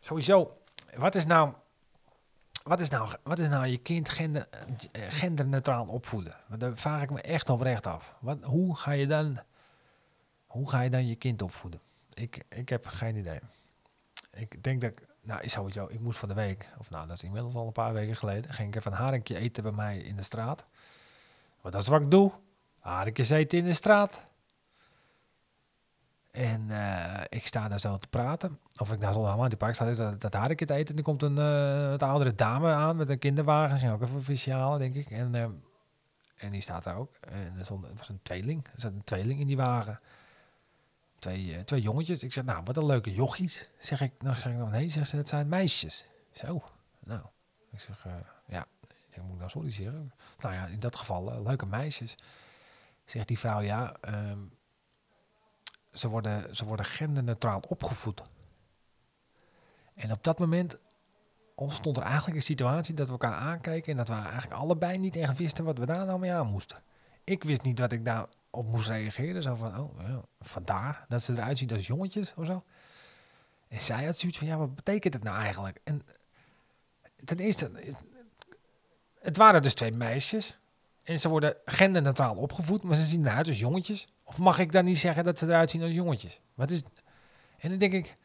Sowieso, 0.00 0.56
wat 0.96 1.14
is 1.14 1.26
nou 1.26 1.52
wat 2.62 2.80
is 2.80 2.88
nou, 2.88 3.08
wat 3.22 3.38
is 3.38 3.48
nou 3.48 3.66
je 3.66 3.78
kind 3.78 4.08
gender, 4.08 4.48
eh, 4.92 5.02
genderneutraal 5.08 5.86
opvoeden? 5.86 6.36
Daar 6.58 6.76
vraag 6.76 7.02
ik 7.02 7.10
me 7.10 7.20
echt 7.20 7.48
oprecht 7.48 7.86
af. 7.86 8.16
Wat, 8.20 8.38
hoe, 8.42 8.76
ga 8.76 8.90
je 8.90 9.06
dan, 9.06 9.38
hoe 10.46 10.70
ga 10.70 10.80
je 10.80 10.90
dan 10.90 11.06
je 11.06 11.14
kind 11.14 11.42
opvoeden? 11.42 11.80
Ik, 12.14 12.44
ik 12.48 12.68
heb 12.68 12.86
geen 12.86 13.16
idee. 13.16 13.38
Ik 14.30 14.62
denk 14.62 14.80
dat 14.80 14.90
ik, 14.90 15.02
nou 15.22 15.48
sowieso, 15.48 15.86
ik 15.90 16.00
moest 16.00 16.18
van 16.18 16.28
de 16.28 16.34
week, 16.34 16.68
of 16.78 16.90
nou 16.90 17.06
dat 17.06 17.16
is 17.16 17.22
inmiddels 17.22 17.54
al 17.54 17.66
een 17.66 17.72
paar 17.72 17.92
weken 17.92 18.16
geleden, 18.16 18.52
ging 18.52 18.68
ik 18.68 18.76
even 18.76 18.92
een 18.92 18.98
haringje 18.98 19.36
eten 19.36 19.62
bij 19.62 19.72
mij 19.72 19.98
in 19.98 20.16
de 20.16 20.22
straat. 20.22 20.64
Want 21.60 21.74
dat 21.74 21.82
is 21.82 21.88
wat 21.88 22.00
ik 22.00 22.10
doe. 22.10 22.32
Haringjes 22.78 23.30
eten 23.30 23.58
in 23.58 23.64
de 23.64 23.72
straat. 23.72 24.22
En 26.32 26.66
uh, 26.68 27.20
ik 27.28 27.46
sta 27.46 27.68
daar 27.68 27.80
zo 27.80 27.98
te 27.98 28.08
praten. 28.08 28.58
Of 28.76 28.92
ik 28.92 29.00
daar 29.00 29.12
zo 29.12 29.26
aan 29.26 29.48
die 29.48 29.58
park 29.58 29.74
sta, 29.74 29.92
dat, 29.92 30.20
dat 30.20 30.34
had 30.34 30.50
ik 30.50 30.60
het 30.60 30.70
eten. 30.70 30.90
En 30.90 30.96
er 30.96 31.02
komt 31.02 31.22
een 31.22 31.36
uh, 31.36 31.96
oudere 31.96 32.34
dame 32.34 32.72
aan 32.72 32.96
met 32.96 33.10
een 33.10 33.18
kinderwagen. 33.18 33.78
Ging 33.78 33.92
ook 33.92 34.02
even 34.02 34.16
officiaal, 34.16 34.78
denk 34.78 34.94
ik. 34.94 35.10
En, 35.10 35.34
uh, 35.34 35.42
en 36.36 36.50
die 36.50 36.60
staat 36.60 36.84
daar 36.84 36.96
ook. 36.96 37.14
En 37.20 37.54
er, 37.58 37.64
stond, 37.64 37.86
was 37.96 38.08
een 38.08 38.20
tweeling. 38.22 38.64
Er 38.64 38.80
zat 38.80 38.92
een 38.92 39.04
tweeling 39.04 39.40
in 39.40 39.46
die 39.46 39.56
wagen. 39.56 40.00
Twee, 41.18 41.64
twee 41.64 41.80
jongetjes. 41.80 42.22
Ik 42.22 42.32
zeg, 42.32 42.44
nou, 42.44 42.62
wat 42.64 42.76
een 42.76 42.86
leuke 42.86 43.12
jochies. 43.12 43.68
Zeg 43.78 44.00
ik, 44.00 44.12
nou, 44.18 44.36
zeg 44.36 44.52
ik 44.52 44.58
dan, 44.58 44.70
nee, 44.70 44.88
zeg 44.88 45.06
ze, 45.06 45.16
dat 45.16 45.28
zijn 45.28 45.48
meisjes. 45.48 46.06
Zo, 46.30 46.62
nou. 46.98 47.22
Ik 47.70 47.80
zeg, 47.80 48.06
ja, 48.46 48.66
ik 49.10 49.22
moet 49.22 49.32
ik 49.32 49.38
nou 49.38 49.50
sorry 49.50 49.70
zeggen? 49.70 50.12
Nou 50.38 50.54
ja, 50.54 50.66
in 50.66 50.80
dat 50.80 50.96
geval, 50.96 51.42
leuke 51.42 51.66
meisjes. 51.66 52.14
Zegt 53.04 53.28
die 53.28 53.38
vrouw, 53.38 53.60
ja, 53.60 53.96
um, 54.08 54.52
ze 55.92 56.08
worden, 56.08 56.56
ze 56.56 56.64
worden 56.64 56.86
genderneutraal 56.86 57.62
opgevoed. 57.68 58.22
En 59.94 60.12
op 60.12 60.24
dat 60.24 60.38
moment 60.38 60.78
ontstond 61.54 61.96
er 61.96 62.02
eigenlijk 62.02 62.36
een 62.36 62.42
situatie 62.42 62.94
dat 62.94 63.06
we 63.06 63.12
elkaar 63.12 63.34
aankeken 63.34 63.90
en 63.90 63.96
dat 63.96 64.08
we 64.08 64.14
eigenlijk 64.14 64.52
allebei 64.52 64.98
niet 64.98 65.16
echt 65.16 65.38
wisten 65.38 65.64
wat 65.64 65.78
we 65.78 65.86
daar 65.86 66.06
nou 66.06 66.18
mee 66.18 66.32
aan 66.32 66.46
moesten. 66.46 66.82
Ik 67.24 67.44
wist 67.44 67.62
niet 67.62 67.78
wat 67.78 67.92
ik 67.92 68.04
daar 68.04 68.26
op 68.50 68.66
moest 68.66 68.88
reageren. 68.88 69.42
Zo 69.42 69.54
van, 69.54 69.78
oh, 69.78 70.00
ja, 70.00 70.22
vandaar 70.40 71.04
dat 71.08 71.22
ze 71.22 71.32
eruit 71.32 71.58
zien 71.58 71.72
als 71.72 71.86
jongetjes 71.86 72.34
of 72.36 72.46
zo. 72.46 72.64
En 73.68 73.80
zij 73.80 74.04
had 74.04 74.18
zoiets 74.18 74.38
van, 74.38 74.46
ja, 74.46 74.56
wat 74.56 74.74
betekent 74.74 75.14
het 75.14 75.22
nou 75.22 75.36
eigenlijk? 75.36 75.80
En 75.84 76.02
ten 77.24 77.38
eerste, 77.38 77.94
het 79.20 79.36
waren 79.36 79.62
dus 79.62 79.74
twee 79.74 79.92
meisjes. 79.92 80.60
En 81.02 81.18
ze 81.20 81.28
worden 81.28 81.56
genderneutraal 81.64 82.36
opgevoed, 82.36 82.82
maar 82.82 82.96
ze 82.96 83.02
zien 83.04 83.26
eruit 83.26 83.48
als 83.48 83.58
jongetjes. 83.58 84.08
Of 84.24 84.38
mag 84.38 84.58
ik 84.58 84.72
dan 84.72 84.84
niet 84.84 84.98
zeggen 84.98 85.24
dat 85.24 85.38
ze 85.38 85.46
eruit 85.46 85.70
zien 85.70 85.82
als 85.82 85.92
jongetjes? 85.92 86.40
Wat 86.54 86.70
is... 86.70 86.82
En 87.58 87.68
dan 87.68 87.78
denk 87.78 87.92
ik, 87.92 88.16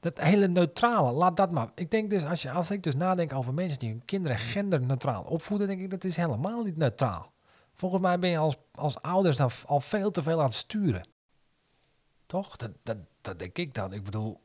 Dat 0.00 0.20
hele 0.20 0.48
neutrale, 0.48 1.12
laat 1.12 1.36
dat 1.36 1.50
maar. 1.50 1.70
Ik 1.74 1.90
denk 1.90 2.10
dus, 2.10 2.24
als, 2.24 2.42
je, 2.42 2.50
als 2.50 2.70
ik 2.70 2.82
dus 2.82 2.94
nadenk 2.94 3.32
over 3.32 3.54
mensen 3.54 3.78
die 3.78 3.90
hun 3.90 4.04
kinderen 4.04 4.38
genderneutraal 4.38 5.22
opvoeden, 5.22 5.66
denk 5.66 5.80
ik 5.80 5.90
dat 5.90 6.04
is 6.04 6.16
helemaal 6.16 6.62
niet 6.62 6.76
neutraal. 6.76 7.32
Volgens 7.74 8.02
mij 8.02 8.18
ben 8.18 8.30
je 8.30 8.38
als, 8.38 8.56
als 8.74 9.02
ouders 9.02 9.36
dan 9.36 9.50
al 9.66 9.80
veel 9.80 10.10
te 10.10 10.22
veel 10.22 10.38
aan 10.38 10.44
het 10.44 10.54
sturen. 10.54 11.08
Toch? 12.26 12.56
Dat, 12.56 12.70
dat, 12.82 12.96
dat 13.20 13.38
denk 13.38 13.58
ik 13.58 13.74
dan. 13.74 13.92
Ik 13.92 14.04
bedoel, 14.04 14.40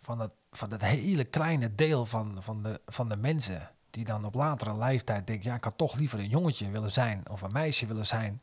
van 0.00 0.18
dat, 0.18 0.30
van 0.50 0.70
dat 0.70 0.80
hele 0.80 1.24
kleine 1.24 1.74
deel 1.74 2.06
van, 2.06 2.42
van, 2.42 2.62
de, 2.62 2.80
van 2.86 3.08
de 3.08 3.16
mensen 3.16 3.70
die 3.92 4.04
dan 4.04 4.24
op 4.24 4.34
latere 4.34 4.76
leeftijd 4.76 5.26
denken, 5.26 5.50
ja, 5.50 5.56
ik 5.56 5.64
had 5.64 5.78
toch 5.78 5.94
liever 5.94 6.18
een 6.18 6.28
jongetje 6.28 6.70
willen 6.70 6.92
zijn 6.92 7.22
of 7.30 7.42
een 7.42 7.52
meisje 7.52 7.86
willen 7.86 8.06
zijn. 8.06 8.40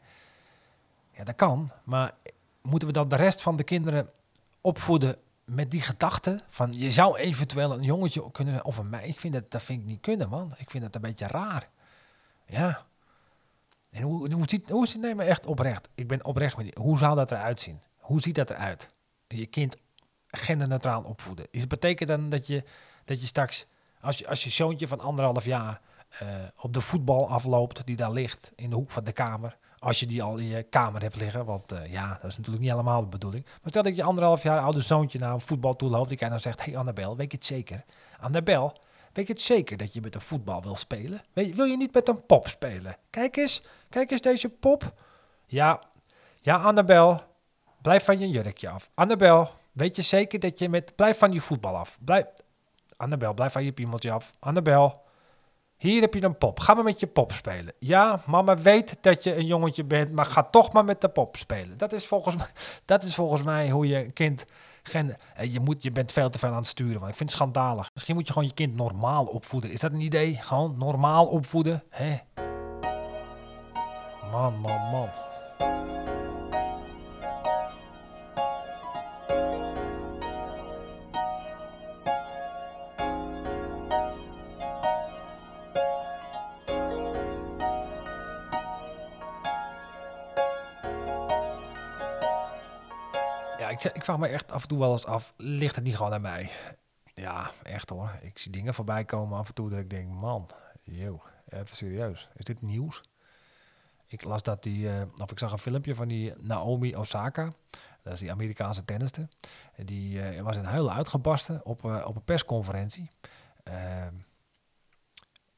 Ja, 1.12 1.24
dat 1.24 1.36
kan, 1.36 1.72
maar 1.84 2.14
moeten 2.62 2.88
we 2.88 2.94
dan 2.94 3.10
de 3.10 3.16
rest 3.16 3.42
van 3.42 3.56
de 3.56 3.64
kinderen 3.64 4.10
opvoeden 4.62 5.16
met 5.44 5.72
die 5.72 5.82
gedachte 5.82 6.42
van 6.50 6.74
je 6.74 6.92
zou 6.92 7.18
eventueel 7.18 7.74
een 7.74 7.84
jongetje 7.84 8.32
kunnen 8.32 8.54
zijn 8.54 8.66
of 8.66 8.78
een 8.78 8.90
meisje? 8.90 9.08
Ik 9.08 9.20
vind 9.20 9.34
dat, 9.34 9.52
dat 9.52 9.64
vind 9.64 9.82
ik 9.82 9.86
niet 9.86 10.02
kunnen, 10.02 10.30
man. 10.30 10.54
Ik 10.58 10.70
vind 10.70 10.84
dat 10.84 10.96
een 10.96 11.02
beetje 11.02 11.28
raar. 11.28 11.70
Ja. 12.46 12.86
En 13.90 14.02
hoe, 14.02 14.34
hoe 14.34 14.50
ziet, 14.50 14.70
hoe 14.70 14.88
ziet, 14.88 15.02
nee, 15.02 15.16
maar 15.16 15.26
echt 15.26 15.46
oprecht. 15.46 15.90
Ik 15.96 16.08
ben 16.08 16.26
oprecht 16.26 16.58
met 16.58 16.66
je. 16.66 16.80
Hoe 16.80 16.98
zou 16.98 17.16
dat 17.16 17.32
eruit 17.32 17.62
zien? 17.62 17.80
Hoe 17.98 18.22
ziet 18.22 18.36
dat 18.36 18.50
eruit? 18.50 18.90
Je 19.28 19.46
kind 19.46 19.78
genderneutraal 20.28 21.04
opvoeden. 21.04 21.48
Is 21.52 21.60
het 21.60 21.70
betekent 21.70 22.10
dan 22.10 22.30
dat 22.30 22.48
je, 22.48 22.64
dat 23.06 23.22
je 23.22 23.28
straks, 23.28 23.66
als 24.02 24.18
je, 24.18 24.28
als 24.28 24.44
je 24.44 24.50
zoontje 24.50 24.88
van 24.88 25.00
anderhalf 25.00 25.46
jaar 25.46 25.82
uh, 26.24 26.30
op 26.60 26.74
de 26.74 26.82
voetbal 26.82 27.30
afloopt, 27.30 27.86
die 27.86 27.96
daar 27.96 28.12
ligt 28.12 28.52
in 28.56 28.70
de 28.70 28.76
hoek 28.76 28.92
van 28.92 29.04
de 29.04 29.12
kamer, 29.12 29.58
als 29.80 30.00
je 30.00 30.06
die 30.06 30.24
al 30.24 30.38
in 30.38 30.46
je 30.46 30.64
kamer 30.64 31.02
hebt 31.02 31.16
liggen, 31.16 31.46
want 31.46 31.74
uh, 31.74 31.92
ja, 31.92 32.08
dat 32.22 32.32
is 32.32 32.38
natuurlijk 32.38 32.64
niet 32.64 32.72
helemaal 32.72 33.02
de 33.02 33.08
bedoeling. 33.08 33.46
Maar 33.46 33.60
stel 33.70 33.84
dat 33.84 33.96
je 33.96 34.04
anderhalf 34.04 34.44
jaar 34.44 34.60
oude 34.60 34.82
zoontje 34.82 35.20
naar 35.20 35.34
een 35.34 35.42
voetbal 35.42 35.76
toe 35.76 35.90
loopt, 35.90 36.10
die 36.10 36.18
kan 36.18 36.30
dan 36.30 36.40
zegt, 36.40 36.66
hey 36.66 36.78
Annabel, 36.78 37.16
weet 37.16 37.32
je 37.32 37.38
het 37.38 37.46
zeker? 37.46 37.84
Annabel, 38.20 38.78
weet 39.14 39.28
je 39.28 39.34
het 39.34 39.42
zeker 39.42 39.78
dat 39.78 39.94
je 39.94 40.02
met 40.02 40.16
een 40.16 40.22
voetbal 40.22 40.62
wil 40.62 40.76
spelen? 40.76 41.22
Wil 41.34 41.66
je 41.66 41.78
niet 41.78 41.94
met 41.94 42.08
een 42.08 42.26
pop 42.26 42.48
spelen? 42.48 42.98
Kijk 43.10 43.38
eens, 43.38 43.62
kijk 43.90 44.12
eens 44.12 44.22
deze 44.22 44.50
pop. 44.50 44.94
Ja, 45.46 45.82
ja 46.42 46.56
Annabel, 46.56 47.22
blijf 47.82 48.04
van 48.04 48.20
je 48.20 48.30
jurkje 48.30 48.70
af. 48.70 48.90
Annabel, 48.94 49.50
weet 49.72 49.96
je 49.96 50.02
zeker 50.02 50.40
dat 50.40 50.60
je 50.60 50.70
met, 50.70 50.96
blijf 50.96 51.18
van 51.18 51.32
je 51.32 51.42
voetbal 51.42 51.78
af. 51.78 51.98
Blijf, 52.02 52.26
Annabel, 53.00 53.34
blijf 53.34 53.52
van 53.52 53.64
je 53.64 53.72
piemeltje 53.72 54.12
af. 54.12 54.32
Annabel, 54.40 55.02
hier 55.78 56.02
heb 56.02 56.14
je 56.14 56.24
een 56.24 56.38
pop. 56.38 56.60
Ga 56.60 56.74
maar 56.74 56.84
met 56.84 57.00
je 57.00 57.08
pop 57.08 57.32
spelen. 57.32 57.74
Ja, 57.80 58.22
mama 58.26 58.58
weet 58.58 58.98
dat 59.02 59.24
je 59.24 59.36
een 59.36 59.46
jongetje 59.46 59.84
bent, 59.84 60.12
maar 60.12 60.26
ga 60.26 60.44
toch 60.44 60.74
maar 60.74 60.86
met 60.86 61.02
de 61.02 61.10
pop 61.10 61.38
spelen. 61.38 61.78
Dat 61.78 61.92
is 61.92 62.08
volgens 62.08 62.36
mij, 62.36 62.48
dat 62.86 63.04
is 63.04 63.16
volgens 63.16 63.44
mij 63.44 63.70
hoe 63.70 63.88
je 63.88 64.04
een 64.04 64.14
kind... 64.14 64.46
Gen, 64.84 65.18
eh, 65.36 65.54
je, 65.54 65.60
moet, 65.60 65.84
je 65.84 65.92
bent 65.92 66.12
veel 66.12 66.30
te 66.30 66.40
veel 66.40 66.50
aan 66.50 66.56
het 66.56 66.68
sturen, 66.68 67.00
want 67.00 67.12
ik 67.12 67.18
vind 67.18 67.30
het 67.30 67.40
schandalig. 67.40 67.90
Misschien 67.94 68.16
moet 68.16 68.28
je 68.28 68.34
gewoon 68.34 68.48
je 68.48 68.54
kind 68.54 68.76
normaal 68.76 69.26
opvoeden. 69.26 69.72
Is 69.72 69.80
dat 69.80 69.92
een 69.92 70.02
idee? 70.02 70.36
Gewoon 70.36 70.76
normaal 70.78 71.26
opvoeden? 71.26 71.84
Hè? 71.90 72.18
Man, 74.32 74.60
man, 74.60 74.92
man. 74.92 75.10
Ik, 93.86 93.96
ik 93.96 94.04
vraag 94.04 94.18
me 94.18 94.28
echt 94.28 94.52
af 94.52 94.62
en 94.62 94.68
toe 94.68 94.80
wel 94.80 94.92
eens 94.92 95.06
af, 95.06 95.34
ligt 95.38 95.76
het 95.76 95.84
niet 95.84 95.96
gewoon 95.96 96.14
aan 96.14 96.22
mij? 96.22 96.50
Ja, 97.14 97.52
echt 97.64 97.90
hoor. 97.90 98.20
Ik 98.22 98.38
zie 98.38 98.52
dingen 98.52 98.74
voorbij 98.74 99.06
komen 99.06 99.38
af 99.38 99.48
en 99.48 99.54
toe 99.54 99.70
dat 99.70 99.80
ik 99.80 99.90
denk, 99.90 100.10
man, 100.10 100.50
joh, 100.84 101.24
even 101.50 101.76
serieus. 101.76 102.30
Is 102.36 102.46
dit 102.46 102.62
nieuws? 102.62 103.02
Ik 104.06 104.24
las 104.24 104.44
dat 104.44 104.64
die, 104.64 104.86
uh, 104.86 105.02
of 105.18 105.32
ik 105.32 105.40
zag 105.40 105.52
een 105.52 105.58
filmpje 105.58 105.96
van 105.96 106.08
die 106.08 106.34
Naomi 106.38 106.96
Osaka. 106.96 107.52
Dat 108.04 108.14
is 108.14 108.20
die 108.20 108.32
Amerikaanse 108.32 108.86
tennister. 108.86 109.28
Die 109.76 110.36
uh, 110.36 110.42
was 110.42 110.58
in 110.58 110.64
huilen 110.64 110.94
uitgebarsten 110.94 111.66
op, 111.66 111.84
uh, 111.84 112.06
op 112.06 112.16
een 112.16 112.24
persconferentie. 112.24 113.10
Ehm, 113.64 114.14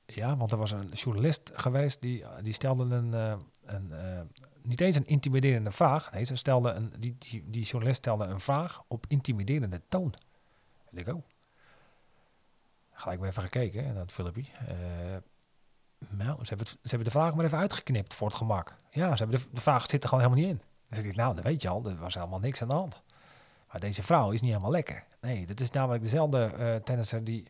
ja, 0.05 0.37
want 0.37 0.51
er 0.51 0.57
was 0.57 0.71
een 0.71 0.87
journalist 0.87 1.51
geweest 1.53 2.01
die, 2.01 2.25
die 2.41 2.53
stelde 2.53 2.95
een, 2.95 3.13
een 3.61 3.91
niet 4.63 4.81
eens 4.81 4.95
een 4.95 5.05
intimiderende 5.05 5.71
vraag. 5.71 6.11
Nee, 6.11 6.23
ze 6.23 6.35
stelde 6.35 6.71
een, 6.71 6.93
die, 6.97 7.17
die, 7.45 7.63
journalist 7.63 7.97
stelde 7.97 8.25
een 8.25 8.39
vraag 8.39 8.83
op 8.87 9.05
intimiderende 9.07 9.81
toon. 9.87 10.13
En 10.91 10.97
ik, 10.97 11.07
oh. 11.07 11.23
Gelijk 12.91 13.19
weer 13.19 13.29
even 13.29 13.43
gekeken 13.43 13.93
naar 13.93 14.05
het 14.05 14.11
nou, 16.09 16.45
ze 16.45 16.49
hebben, 16.49 16.67
ze 16.67 16.77
hebben 16.83 17.03
de 17.03 17.19
vraag 17.19 17.35
maar 17.35 17.45
even 17.45 17.57
uitgeknipt 17.57 18.13
voor 18.13 18.27
het 18.27 18.37
gemak. 18.37 18.75
Ja, 18.89 19.15
ze 19.15 19.23
hebben 19.23 19.41
de, 19.41 19.47
de 19.51 19.61
vraag 19.61 19.87
zit 19.87 20.03
er 20.03 20.09
gewoon 20.09 20.23
helemaal 20.23 20.45
niet 20.45 20.53
in. 20.55 20.61
Dus 20.89 21.03
ik 21.03 21.15
nou, 21.15 21.35
dat 21.35 21.43
weet 21.43 21.61
je 21.61 21.69
al, 21.69 21.85
er 21.85 21.97
was 21.97 22.13
helemaal 22.13 22.39
niks 22.39 22.61
aan 22.61 22.67
de 22.67 22.73
hand. 22.73 23.01
Maar 23.71 23.79
deze 23.79 24.03
vrouw 24.03 24.31
is 24.31 24.41
niet 24.41 24.49
helemaal 24.49 24.71
lekker. 24.71 25.03
Nee, 25.21 25.45
dat 25.45 25.59
is 25.59 25.71
namelijk 25.71 26.03
dezelfde 26.03 26.51
uh, 26.57 26.75
tennisser 26.75 27.23
die 27.23 27.47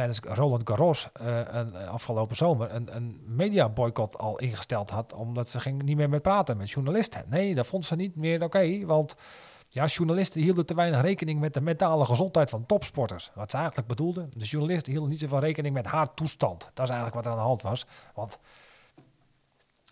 tijdens 0.00 0.38
Roland 0.38 0.68
Garros 0.68 1.08
een, 1.12 1.74
eh, 1.74 1.88
afgelopen 1.88 2.36
zomer 2.36 2.74
een, 2.74 2.96
een 2.96 3.20
mediaboycott 3.26 4.18
al 4.18 4.38
ingesteld 4.38 4.90
had, 4.90 5.12
omdat 5.12 5.48
ze 5.48 5.60
ging 5.60 5.82
niet 5.82 5.96
meer 5.96 6.08
met 6.08 6.22
praten 6.22 6.56
met 6.56 6.70
journalisten. 6.70 7.24
Nee, 7.28 7.54
dat 7.54 7.66
vond 7.66 7.86
ze 7.86 7.96
niet 7.96 8.16
meer 8.16 8.42
oké, 8.42 8.86
want 8.86 9.16
ja, 9.68 9.84
journalisten 9.84 10.40
hielden 10.40 10.66
te 10.66 10.74
weinig 10.74 11.00
rekening 11.00 11.40
met 11.40 11.54
de 11.54 11.60
mentale 11.60 12.04
gezondheid 12.04 12.50
van 12.50 12.66
topsporters. 12.66 13.30
Wat 13.34 13.50
ze 13.50 13.56
eigenlijk 13.56 13.88
bedoelden, 13.88 14.30
de 14.36 14.44
journalisten 14.44 14.92
hielden 14.92 15.10
niet 15.10 15.20
zoveel 15.20 15.38
rekening 15.38 15.74
met 15.74 15.86
haar 15.86 16.14
toestand. 16.14 16.70
Dat 16.74 16.88
is 16.88 16.94
eigenlijk 16.94 17.14
wat 17.14 17.24
er 17.24 17.30
aan 17.30 17.36
de 17.36 17.44
hand 17.44 17.62
was, 17.62 17.86
want 18.14 18.38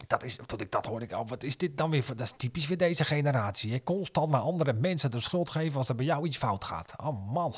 dat 0.06 0.22
is, 0.24 0.38
toen 0.46 0.60
ik 0.60 0.70
dat 0.70 0.86
hoorde, 0.86 1.04
ik, 1.04 1.12
oh, 1.12 1.28
wat 1.28 1.42
is 1.42 1.56
dit 1.56 1.76
dan 1.76 1.90
weer? 1.90 2.04
Dat 2.06 2.20
is 2.20 2.32
typisch 2.36 2.66
weer 2.66 2.78
deze 2.78 3.04
generatie. 3.04 3.72
Hè? 3.72 3.82
Constant 3.82 4.30
maar 4.30 4.40
andere 4.40 4.72
mensen 4.72 5.10
de 5.10 5.20
schuld 5.20 5.50
geven 5.50 5.78
als 5.78 5.88
er 5.88 5.94
bij 5.94 6.04
jou 6.04 6.26
iets 6.26 6.36
fout 6.36 6.64
gaat. 6.64 6.94
Oh 6.96 7.32
man. 7.32 7.54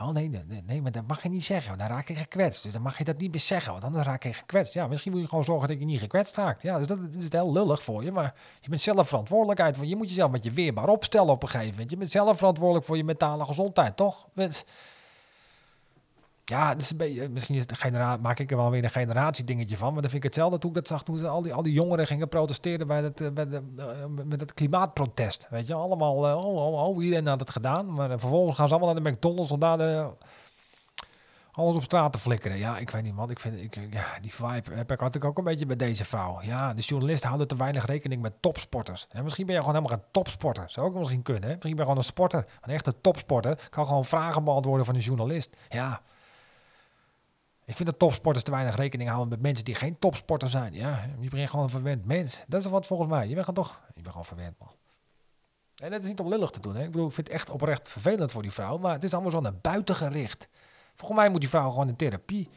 Oh 0.00 0.08
nee, 0.08 0.28
nee, 0.28 0.62
nee, 0.66 0.82
maar 0.82 0.92
dat 0.92 1.06
mag 1.06 1.22
je 1.22 1.28
niet 1.28 1.44
zeggen, 1.44 1.78
dan 1.78 1.86
raak 1.86 2.08
je 2.08 2.14
gekwetst. 2.14 2.62
Dus 2.62 2.72
dan 2.72 2.82
mag 2.82 2.98
je 2.98 3.04
dat 3.04 3.18
niet 3.18 3.30
meer 3.30 3.40
zeggen, 3.40 3.70
want 3.70 3.94
dan 3.94 4.02
raak 4.02 4.22
je 4.22 4.32
gekwetst. 4.32 4.74
Ja, 4.74 4.86
misschien 4.86 5.12
moet 5.12 5.20
je 5.20 5.28
gewoon 5.28 5.44
zorgen 5.44 5.68
dat 5.68 5.78
je 5.78 5.84
niet 5.84 6.00
gekwetst 6.00 6.36
raakt. 6.36 6.62
Ja, 6.62 6.78
dus 6.78 6.86
dat, 6.86 6.98
is 7.18 7.32
heel 7.32 7.52
lullig 7.52 7.82
voor 7.82 8.04
je, 8.04 8.12
maar 8.12 8.34
je 8.60 8.68
bent 8.68 8.80
zelf 8.80 9.08
verantwoordelijkheid. 9.08 9.76
Je 9.80 9.96
moet 9.96 10.08
jezelf 10.08 10.30
met 10.30 10.44
je 10.44 10.50
weerbaar 10.50 10.88
opstellen 10.88 11.30
op 11.30 11.42
een 11.42 11.48
gegeven 11.48 11.70
moment. 11.70 11.90
Je 11.90 11.96
bent 11.96 12.10
zelf 12.10 12.38
verantwoordelijk 12.38 12.86
voor 12.86 12.96
je 12.96 13.04
mentale 13.04 13.44
gezondheid, 13.44 13.96
toch? 13.96 14.28
Ja, 16.48 16.74
dus 16.74 16.92
misschien 17.30 17.54
is 17.54 17.62
het 17.62 17.78
genera 17.78 18.16
maak 18.16 18.38
ik 18.38 18.50
er 18.50 18.56
wel 18.56 18.70
weer 18.70 18.84
een 18.84 18.90
generatiedingetje 18.90 19.76
van. 19.76 19.92
Maar 19.92 20.02
dan 20.02 20.10
vind 20.10 20.24
ik 20.24 20.28
hetzelfde 20.28 20.58
toen 20.58 20.70
ik 20.70 20.76
dat 20.76 20.86
zag 20.86 21.02
toen 21.02 21.18
ze 21.18 21.28
al 21.28 21.42
die, 21.42 21.54
al 21.54 21.62
die 21.62 21.72
jongeren 21.72 22.06
gingen 22.06 22.28
protesteren 22.28 22.86
bij 22.86 23.02
het, 23.02 23.20
eh, 23.20 23.28
uh, 23.28 23.64
met 24.24 24.40
het 24.40 24.54
klimaatprotest. 24.54 25.46
Weet 25.50 25.66
je, 25.66 25.74
allemaal, 25.74 26.14
oh, 26.14 26.56
oh, 26.56 26.88
oh, 26.88 27.04
iedereen 27.04 27.26
had 27.26 27.40
het 27.40 27.50
gedaan. 27.50 27.92
Maar 27.94 28.08
vervolgens 28.08 28.56
gaan 28.56 28.68
ze 28.68 28.74
allemaal 28.74 28.94
naar 28.94 29.02
de 29.02 29.10
McDonald's 29.10 29.50
om 29.50 29.60
daar 29.60 29.78
de, 29.78 30.10
alles 31.58 31.76
op 31.76 31.82
straat 31.82 32.12
te 32.12 32.18
flikkeren. 32.18 32.58
Ja, 32.58 32.78
ik 32.78 32.90
weet 32.90 33.02
niet 33.02 33.14
wat. 33.14 33.30
Ik 33.30 33.40
vind, 33.40 33.60
ik, 33.60 33.78
ja, 33.90 34.06
die 34.20 34.34
vibe 34.34 34.74
heb 34.74 34.92
ik, 34.92 35.00
had 35.00 35.14
ik 35.14 35.24
ook 35.24 35.38
een 35.38 35.44
beetje 35.44 35.66
bij 35.66 35.76
deze 35.76 36.04
vrouw. 36.04 36.40
Ja, 36.42 36.74
de 36.74 36.82
journalisten 36.82 37.28
houden 37.28 37.48
te 37.48 37.56
weinig 37.56 37.86
rekening 37.86 38.22
met 38.22 38.42
topsporters. 38.42 39.06
En 39.10 39.24
misschien 39.24 39.46
ben 39.46 39.54
je 39.54 39.60
gewoon 39.60 39.76
helemaal 39.76 39.96
geen 39.96 40.06
topsporter. 40.10 40.64
Zou 40.70 40.86
ook 40.86 40.94
misschien 40.94 41.22
kunnen. 41.22 41.48
Misschien 41.48 41.70
ben 41.70 41.78
je 41.78 41.82
gewoon 41.82 41.96
een 41.96 42.02
sporter. 42.02 42.46
Een 42.60 42.72
echte 42.72 43.00
topsporter 43.00 43.68
kan 43.70 43.86
gewoon 43.86 44.04
vragen 44.04 44.44
beantwoorden 44.44 44.86
van 44.86 44.94
een 44.94 45.00
journalist. 45.00 45.56
Ja, 45.68 46.00
ik 47.68 47.76
vind 47.76 47.88
dat 47.88 47.98
topsporters 47.98 48.44
te 48.44 48.50
weinig 48.50 48.76
rekening 48.76 49.08
houden 49.08 49.28
met 49.28 49.40
mensen 49.40 49.64
die 49.64 49.74
geen 49.74 49.98
topsporter 49.98 50.48
zijn. 50.48 50.72
Ja, 50.72 51.08
je 51.20 51.28
bent 51.28 51.50
gewoon 51.50 51.64
een 51.64 51.70
verwend 51.70 52.04
mens. 52.04 52.44
Dat 52.46 52.60
is 52.60 52.70
wat 52.70 52.86
volgens 52.86 53.08
mij. 53.08 53.28
Je 53.28 53.34
bent 53.34 53.46
gewoon 53.46 53.64
toch... 53.64 53.80
Je 53.86 53.92
bent 53.94 54.08
gewoon 54.08 54.24
verwend, 54.24 54.58
man. 54.58 54.68
En 55.82 55.90
dat 55.90 56.02
is 56.02 56.08
niet 56.08 56.20
om 56.20 56.28
lullig 56.28 56.50
te 56.50 56.60
doen. 56.60 56.76
Hè? 56.76 56.82
Ik 56.84 56.90
bedoel, 56.90 57.06
ik 57.06 57.14
vind 57.14 57.26
het 57.26 57.36
echt 57.36 57.50
oprecht 57.50 57.88
vervelend 57.88 58.32
voor 58.32 58.42
die 58.42 58.52
vrouw. 58.52 58.78
Maar 58.78 58.92
het 58.92 59.04
is 59.04 59.12
allemaal 59.12 59.30
zo 59.30 59.40
naar 59.40 59.54
buiten 59.54 59.94
gericht. 59.94 60.48
Volgens 60.94 61.20
mij 61.20 61.30
moet 61.30 61.40
die 61.40 61.48
vrouw 61.48 61.70
gewoon 61.70 61.88
in 61.88 61.96
therapie. 61.96 62.48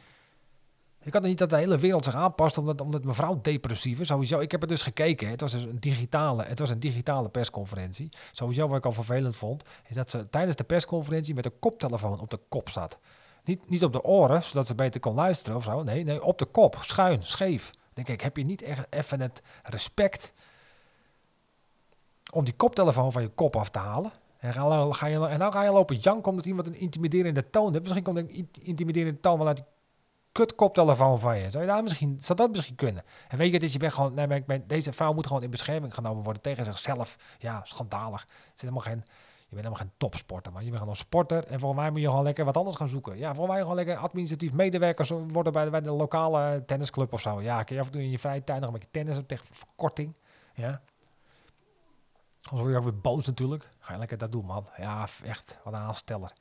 Ik 1.03 1.13
had 1.13 1.21
niet 1.21 1.37
dat 1.37 1.49
de 1.49 1.57
hele 1.57 1.77
wereld 1.77 2.03
zich 2.03 2.15
aanpast 2.15 2.57
omdat, 2.57 2.81
omdat 2.81 3.03
mevrouw 3.03 3.39
depressief 3.41 3.99
is. 3.99 4.07
Sowieso, 4.07 4.39
ik 4.39 4.51
heb 4.51 4.61
het 4.61 4.69
dus 4.69 4.81
gekeken. 4.81 5.29
Het 5.29 5.41
was 5.41 5.51
dus 5.51 5.63
een 5.63 5.79
digitale, 5.79 6.43
het 6.43 6.59
was 6.59 6.69
een 6.69 6.79
digitale 6.79 7.29
persconferentie. 7.29 8.09
Sowieso 8.31 8.67
wat 8.67 8.77
ik 8.77 8.85
al 8.85 8.91
vervelend 8.91 9.35
vond, 9.35 9.63
is 9.87 9.95
dat 9.95 10.09
ze 10.09 10.29
tijdens 10.29 10.55
de 10.55 10.63
persconferentie 10.63 11.33
met 11.33 11.45
een 11.45 11.59
koptelefoon 11.59 12.19
op 12.19 12.29
de 12.29 12.39
kop 12.49 12.69
zat. 12.69 12.99
Niet, 13.43 13.69
niet 13.69 13.83
op 13.83 13.93
de 13.93 14.03
oren, 14.03 14.43
zodat 14.43 14.67
ze 14.67 14.75
beter 14.75 14.99
kon 14.99 15.15
luisteren 15.15 15.57
of 15.57 15.63
zo. 15.63 15.83
Nee, 15.83 16.03
nee, 16.03 16.23
op 16.23 16.37
de 16.37 16.45
kop, 16.45 16.77
schuin, 16.81 17.23
scheef. 17.23 17.71
denk 17.93 18.07
ik, 18.07 18.21
heb 18.21 18.37
je 18.37 18.43
niet 18.43 18.61
echt 18.61 18.85
even 18.89 19.21
het 19.21 19.41
respect 19.63 20.33
om 22.31 22.43
die 22.43 22.53
koptelefoon 22.53 23.11
van 23.11 23.21
je 23.21 23.29
kop 23.29 23.55
af 23.55 23.69
te 23.69 23.79
halen? 23.79 24.11
En, 24.37 24.53
ga 24.93 25.05
je, 25.05 25.27
en 25.27 25.39
dan 25.39 25.51
ga 25.51 25.63
je 25.63 25.71
lopen 25.71 25.95
janken 25.95 26.29
omdat 26.29 26.45
iemand 26.45 26.67
een 26.67 26.79
intimiderende 26.79 27.49
toon 27.49 27.71
heeft. 27.71 27.83
Misschien 27.83 28.03
komt 28.03 28.17
een 28.17 28.49
intimiderende 28.61 29.19
toon 29.19 29.37
wel 29.37 29.47
uit 29.47 29.55
die 29.55 29.65
kut 30.31 30.55
koptelefoon 30.55 31.19
van 31.19 31.37
je. 31.37 31.49
Zou, 31.49 31.63
je 31.63 31.69
daar 31.69 31.83
misschien, 31.83 32.17
zou 32.19 32.37
dat 32.37 32.51
misschien 32.51 32.75
kunnen? 32.75 33.03
En 33.27 33.37
weet 33.37 33.47
je, 33.47 33.53
het 33.53 33.63
is, 33.63 33.73
je 33.73 33.79
bent 33.79 33.93
gewoon, 33.93 34.13
nee, 34.13 34.65
deze 34.67 34.93
vrouw 34.93 35.13
moet 35.13 35.27
gewoon 35.27 35.43
in 35.43 35.49
bescherming 35.49 35.93
genomen 35.93 36.23
worden 36.23 36.41
tegen 36.41 36.65
zichzelf. 36.65 37.17
Ja, 37.39 37.61
schandalig. 37.63 38.21
Er 38.21 38.27
zit 38.45 38.61
helemaal 38.61 38.81
geen 38.81 39.03
bent 39.57 39.63
helemaal 39.63 39.87
geen 39.87 39.97
topsporter, 39.97 40.51
maar 40.51 40.61
je 40.61 40.67
bent 40.67 40.79
gewoon 40.79 40.93
een 40.93 40.99
sporter. 40.99 41.47
En 41.47 41.59
volgens 41.59 41.81
mij 41.81 41.91
moet 41.91 42.01
je 42.01 42.07
gewoon 42.07 42.23
lekker 42.23 42.45
wat 42.45 42.57
anders 42.57 42.75
gaan 42.75 42.87
zoeken. 42.87 43.17
Ja, 43.17 43.27
volgens 43.27 43.47
mij 43.53 43.61
gewoon 43.61 43.75
lekker 43.75 43.95
administratief 43.95 44.53
medewerker 44.53 45.05
zo 45.05 45.25
worden 45.27 45.53
bij, 45.53 45.69
bij 45.69 45.81
de 45.81 45.91
lokale 45.91 46.63
tennisclub 46.65 47.13
of 47.13 47.21
zo. 47.21 47.41
Ja, 47.41 47.63
kun 47.63 47.75
je 47.75 47.81
af 47.81 47.87
en 47.87 47.93
toe 47.93 48.01
in 48.01 48.09
je 48.09 48.19
vrije 48.19 48.43
tijd 48.43 48.59
nog 48.59 48.67
een 48.67 48.73
beetje 48.73 48.91
tennis 48.91 49.17
tegen 49.27 49.45
verkorting. 49.51 50.13
Ja. 50.53 50.81
Anders 52.41 52.61
word 52.61 52.69
je 52.69 52.77
ook 52.77 52.83
weer 52.83 53.01
boos 53.01 53.25
natuurlijk. 53.25 53.69
Ga 53.79 53.93
je 53.93 53.99
lekker 53.99 54.17
dat 54.17 54.31
doen, 54.31 54.45
man. 54.45 54.67
Ja, 54.77 55.07
echt, 55.23 55.59
wat 55.63 55.73
een 55.73 55.79
aansteller. 55.79 56.33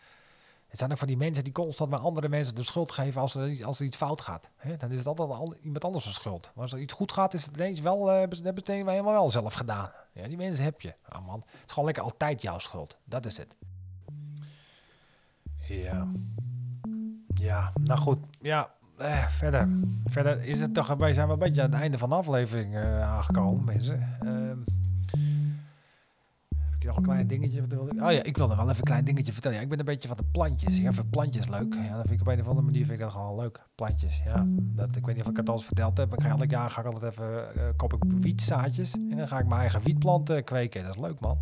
Het 0.70 0.78
zijn 0.78 0.90
ook 0.90 0.98
van 0.98 1.06
die 1.06 1.16
mensen 1.16 1.44
die 1.44 1.52
constant 1.52 1.90
maar 1.90 2.00
andere 2.00 2.28
mensen 2.28 2.54
de 2.54 2.62
schuld 2.62 2.92
geven 2.92 3.20
als 3.20 3.34
er, 3.34 3.64
als 3.64 3.78
er 3.80 3.86
iets 3.86 3.96
fout 3.96 4.20
gaat. 4.20 4.48
Dan 4.78 4.90
is 4.90 4.98
het 4.98 5.06
altijd 5.06 5.30
al, 5.30 5.54
iemand 5.60 5.84
anders 5.84 6.04
de 6.04 6.10
schuld. 6.10 6.50
Maar 6.54 6.62
als 6.62 6.72
er 6.72 6.78
iets 6.78 6.92
goed 6.92 7.12
gaat, 7.12 7.34
is 7.34 7.44
het 7.44 7.56
ineens 7.56 7.80
wel, 7.80 8.12
uh, 8.12 8.18
hebben 8.18 8.36
ze 8.36 8.48
het 8.48 8.66
helemaal 8.66 9.04
wel 9.04 9.28
zelf 9.28 9.54
gedaan. 9.54 9.90
Ja, 10.12 10.28
die 10.28 10.36
mensen 10.36 10.64
heb 10.64 10.80
je. 10.80 10.94
Ah 11.08 11.26
man, 11.26 11.42
het 11.46 11.62
is 11.66 11.70
gewoon 11.70 11.84
lekker 11.84 12.02
altijd 12.02 12.42
jouw 12.42 12.58
schuld. 12.58 12.96
Dat 13.04 13.24
is 13.24 13.36
het. 13.36 13.56
Ja. 15.68 16.06
Ja, 17.34 17.72
nou 17.80 18.00
goed. 18.00 18.18
Ja, 18.40 18.70
eh, 18.96 19.28
verder. 19.28 19.68
Verder 20.04 20.42
is 20.42 20.60
het 20.60 20.74
toch, 20.74 20.94
wij 20.94 21.12
zijn 21.12 21.26
wel 21.26 21.36
een 21.36 21.42
beetje 21.42 21.62
aan 21.62 21.70
het 21.70 21.80
einde 21.80 21.98
van 21.98 22.08
de 22.08 22.14
aflevering 22.14 22.74
uh, 22.74 23.02
aangekomen, 23.02 23.64
mensen. 23.64 24.18
Uh, 24.24 24.79
nog 26.88 26.96
een 26.96 27.02
klein 27.02 27.26
dingetje? 27.26 27.62
Oh 27.80 28.12
ja, 28.12 28.22
ik 28.22 28.36
wilde 28.36 28.56
wel 28.56 28.64
even 28.64 28.76
een 28.76 28.82
klein 28.82 29.04
dingetje 29.04 29.32
vertellen. 29.32 29.56
Ja, 29.56 29.62
ik 29.62 29.68
ben 29.68 29.78
een 29.78 29.84
beetje 29.84 30.08
van 30.08 30.16
de 30.16 30.24
plantjes. 30.32 30.78
Ik 30.78 30.92
vind 30.92 31.10
plantjes 31.10 31.48
leuk. 31.48 31.74
Ja, 31.74 31.96
dat 31.96 32.06
vind 32.06 32.20
ik 32.20 32.26
op 32.26 32.32
een 32.32 32.40
of 32.40 32.46
andere 32.46 32.66
manier 32.66 32.86
vind 32.86 32.98
ik 32.98 33.04
dat 33.04 33.12
gewoon 33.12 33.40
leuk. 33.40 33.66
Plantjes, 33.74 34.22
ja. 34.24 34.46
Dat, 34.46 34.96
ik 34.96 35.06
weet 35.06 35.14
niet 35.14 35.24
of 35.24 35.30
ik 35.30 35.36
het 35.36 35.48
al 35.48 35.54
eens 35.54 35.64
verteld 35.64 35.96
heb. 35.96 36.12
Ik 36.12 36.22
ga 36.22 36.28
elk 36.28 36.50
jaar 36.50 36.70
ga 36.70 36.80
ik 36.80 36.86
altijd 36.86 37.12
even, 37.12 37.44
uh, 37.56 37.68
ik 37.78 38.04
wietzaadjes. 38.20 38.94
En 38.94 39.16
dan 39.16 39.28
ga 39.28 39.38
ik 39.38 39.46
mijn 39.46 39.60
eigen 39.60 39.82
wietplanten 39.82 40.44
kweken. 40.44 40.82
Dat 40.82 40.94
is 40.94 41.00
leuk, 41.00 41.20
man 41.20 41.38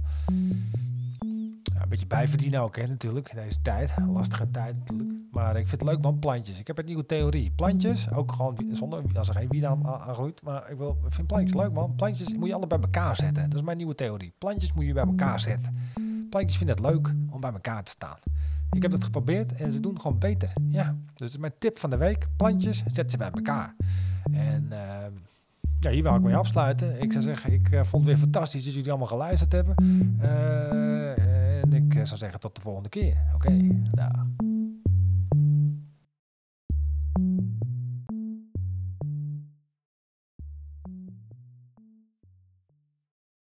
een 1.89 1.99
beetje 1.99 2.17
bijverdienen 2.17 2.61
ook, 2.61 2.77
hè, 2.77 2.87
natuurlijk. 2.87 3.35
Deze 3.35 3.63
tijd. 3.63 3.95
Lastige 4.13 4.51
tijd 4.51 4.77
natuurlijk. 4.79 5.11
Maar 5.31 5.57
ik 5.57 5.69
vind 5.69 5.81
het 5.81 5.91
leuk 5.91 6.01
man, 6.01 6.19
plantjes. 6.19 6.59
Ik 6.59 6.67
heb 6.67 6.79
een 6.79 6.85
nieuwe 6.85 7.07
theorie. 7.07 7.51
Plantjes, 7.51 8.11
ook 8.11 8.33
gewoon 8.33 8.57
zonder, 8.73 9.03
als 9.15 9.29
er 9.29 9.35
geen 9.35 9.49
wie 9.49 9.67
aan, 9.67 9.85
groeit. 10.13 10.43
Maar 10.43 10.71
ik, 10.71 10.77
wil, 10.77 10.99
ik 11.07 11.13
vind 11.15 11.27
plantjes 11.27 11.55
leuk 11.55 11.73
man. 11.73 11.95
Plantjes 11.95 12.35
moet 12.35 12.49
je 12.49 12.55
alle 12.55 12.67
bij 12.67 12.79
elkaar 12.79 13.17
zetten. 13.17 13.51
Dat 13.51 13.59
is 13.59 13.65
mijn 13.65 13.77
nieuwe 13.77 13.95
theorie. 13.95 14.33
Plantjes 14.39 14.73
moet 14.73 14.85
je 14.85 14.93
bij 14.93 15.05
elkaar 15.05 15.41
zetten. 15.41 15.77
Plantjes 16.31 16.57
vinden 16.57 16.77
het 16.77 16.85
leuk 16.85 17.15
om 17.31 17.41
bij 17.41 17.53
elkaar 17.53 17.83
te 17.85 17.91
staan. 17.91 18.19
Ik 18.71 18.83
heb 18.83 18.93
het 18.93 19.05
geprobeerd 19.05 19.55
en 19.55 19.73
ze 19.73 19.81
doen 19.81 20.01
gewoon 20.01 20.19
beter. 20.19 20.53
Ja, 20.69 20.97
dus 21.15 21.37
mijn 21.37 21.53
tip 21.59 21.79
van 21.79 21.91
de 21.91 21.97
week. 21.97 22.27
Plantjes, 22.37 22.83
zet 22.87 23.11
ze 23.11 23.17
bij 23.17 23.31
elkaar. 23.31 23.75
En... 24.33 24.67
Uh, 24.71 24.79
ja, 25.81 25.91
hier 25.91 26.03
wil 26.03 26.15
ik 26.15 26.21
mee 26.21 26.37
afsluiten. 26.37 27.03
Ik 27.03 27.13
zou 27.13 27.25
zeggen, 27.25 27.53
ik 27.53 27.71
uh, 27.71 27.81
vond 27.85 27.93
het 27.93 28.05
weer 28.05 28.23
fantastisch 28.23 28.65
dat 28.65 28.75
jullie 28.75 28.89
allemaal 28.89 29.09
geluisterd 29.09 29.53
hebben. 29.53 29.75
Uh, 30.23 31.28
en 31.61 31.73
ik 31.73 31.93
zou 31.93 32.19
zeggen 32.19 32.41
tot 32.41 32.55
de 32.55 32.61
volgende 32.61 32.89
keer. 32.89 33.17
Oké, 33.35 33.47
okay, 33.47 34.58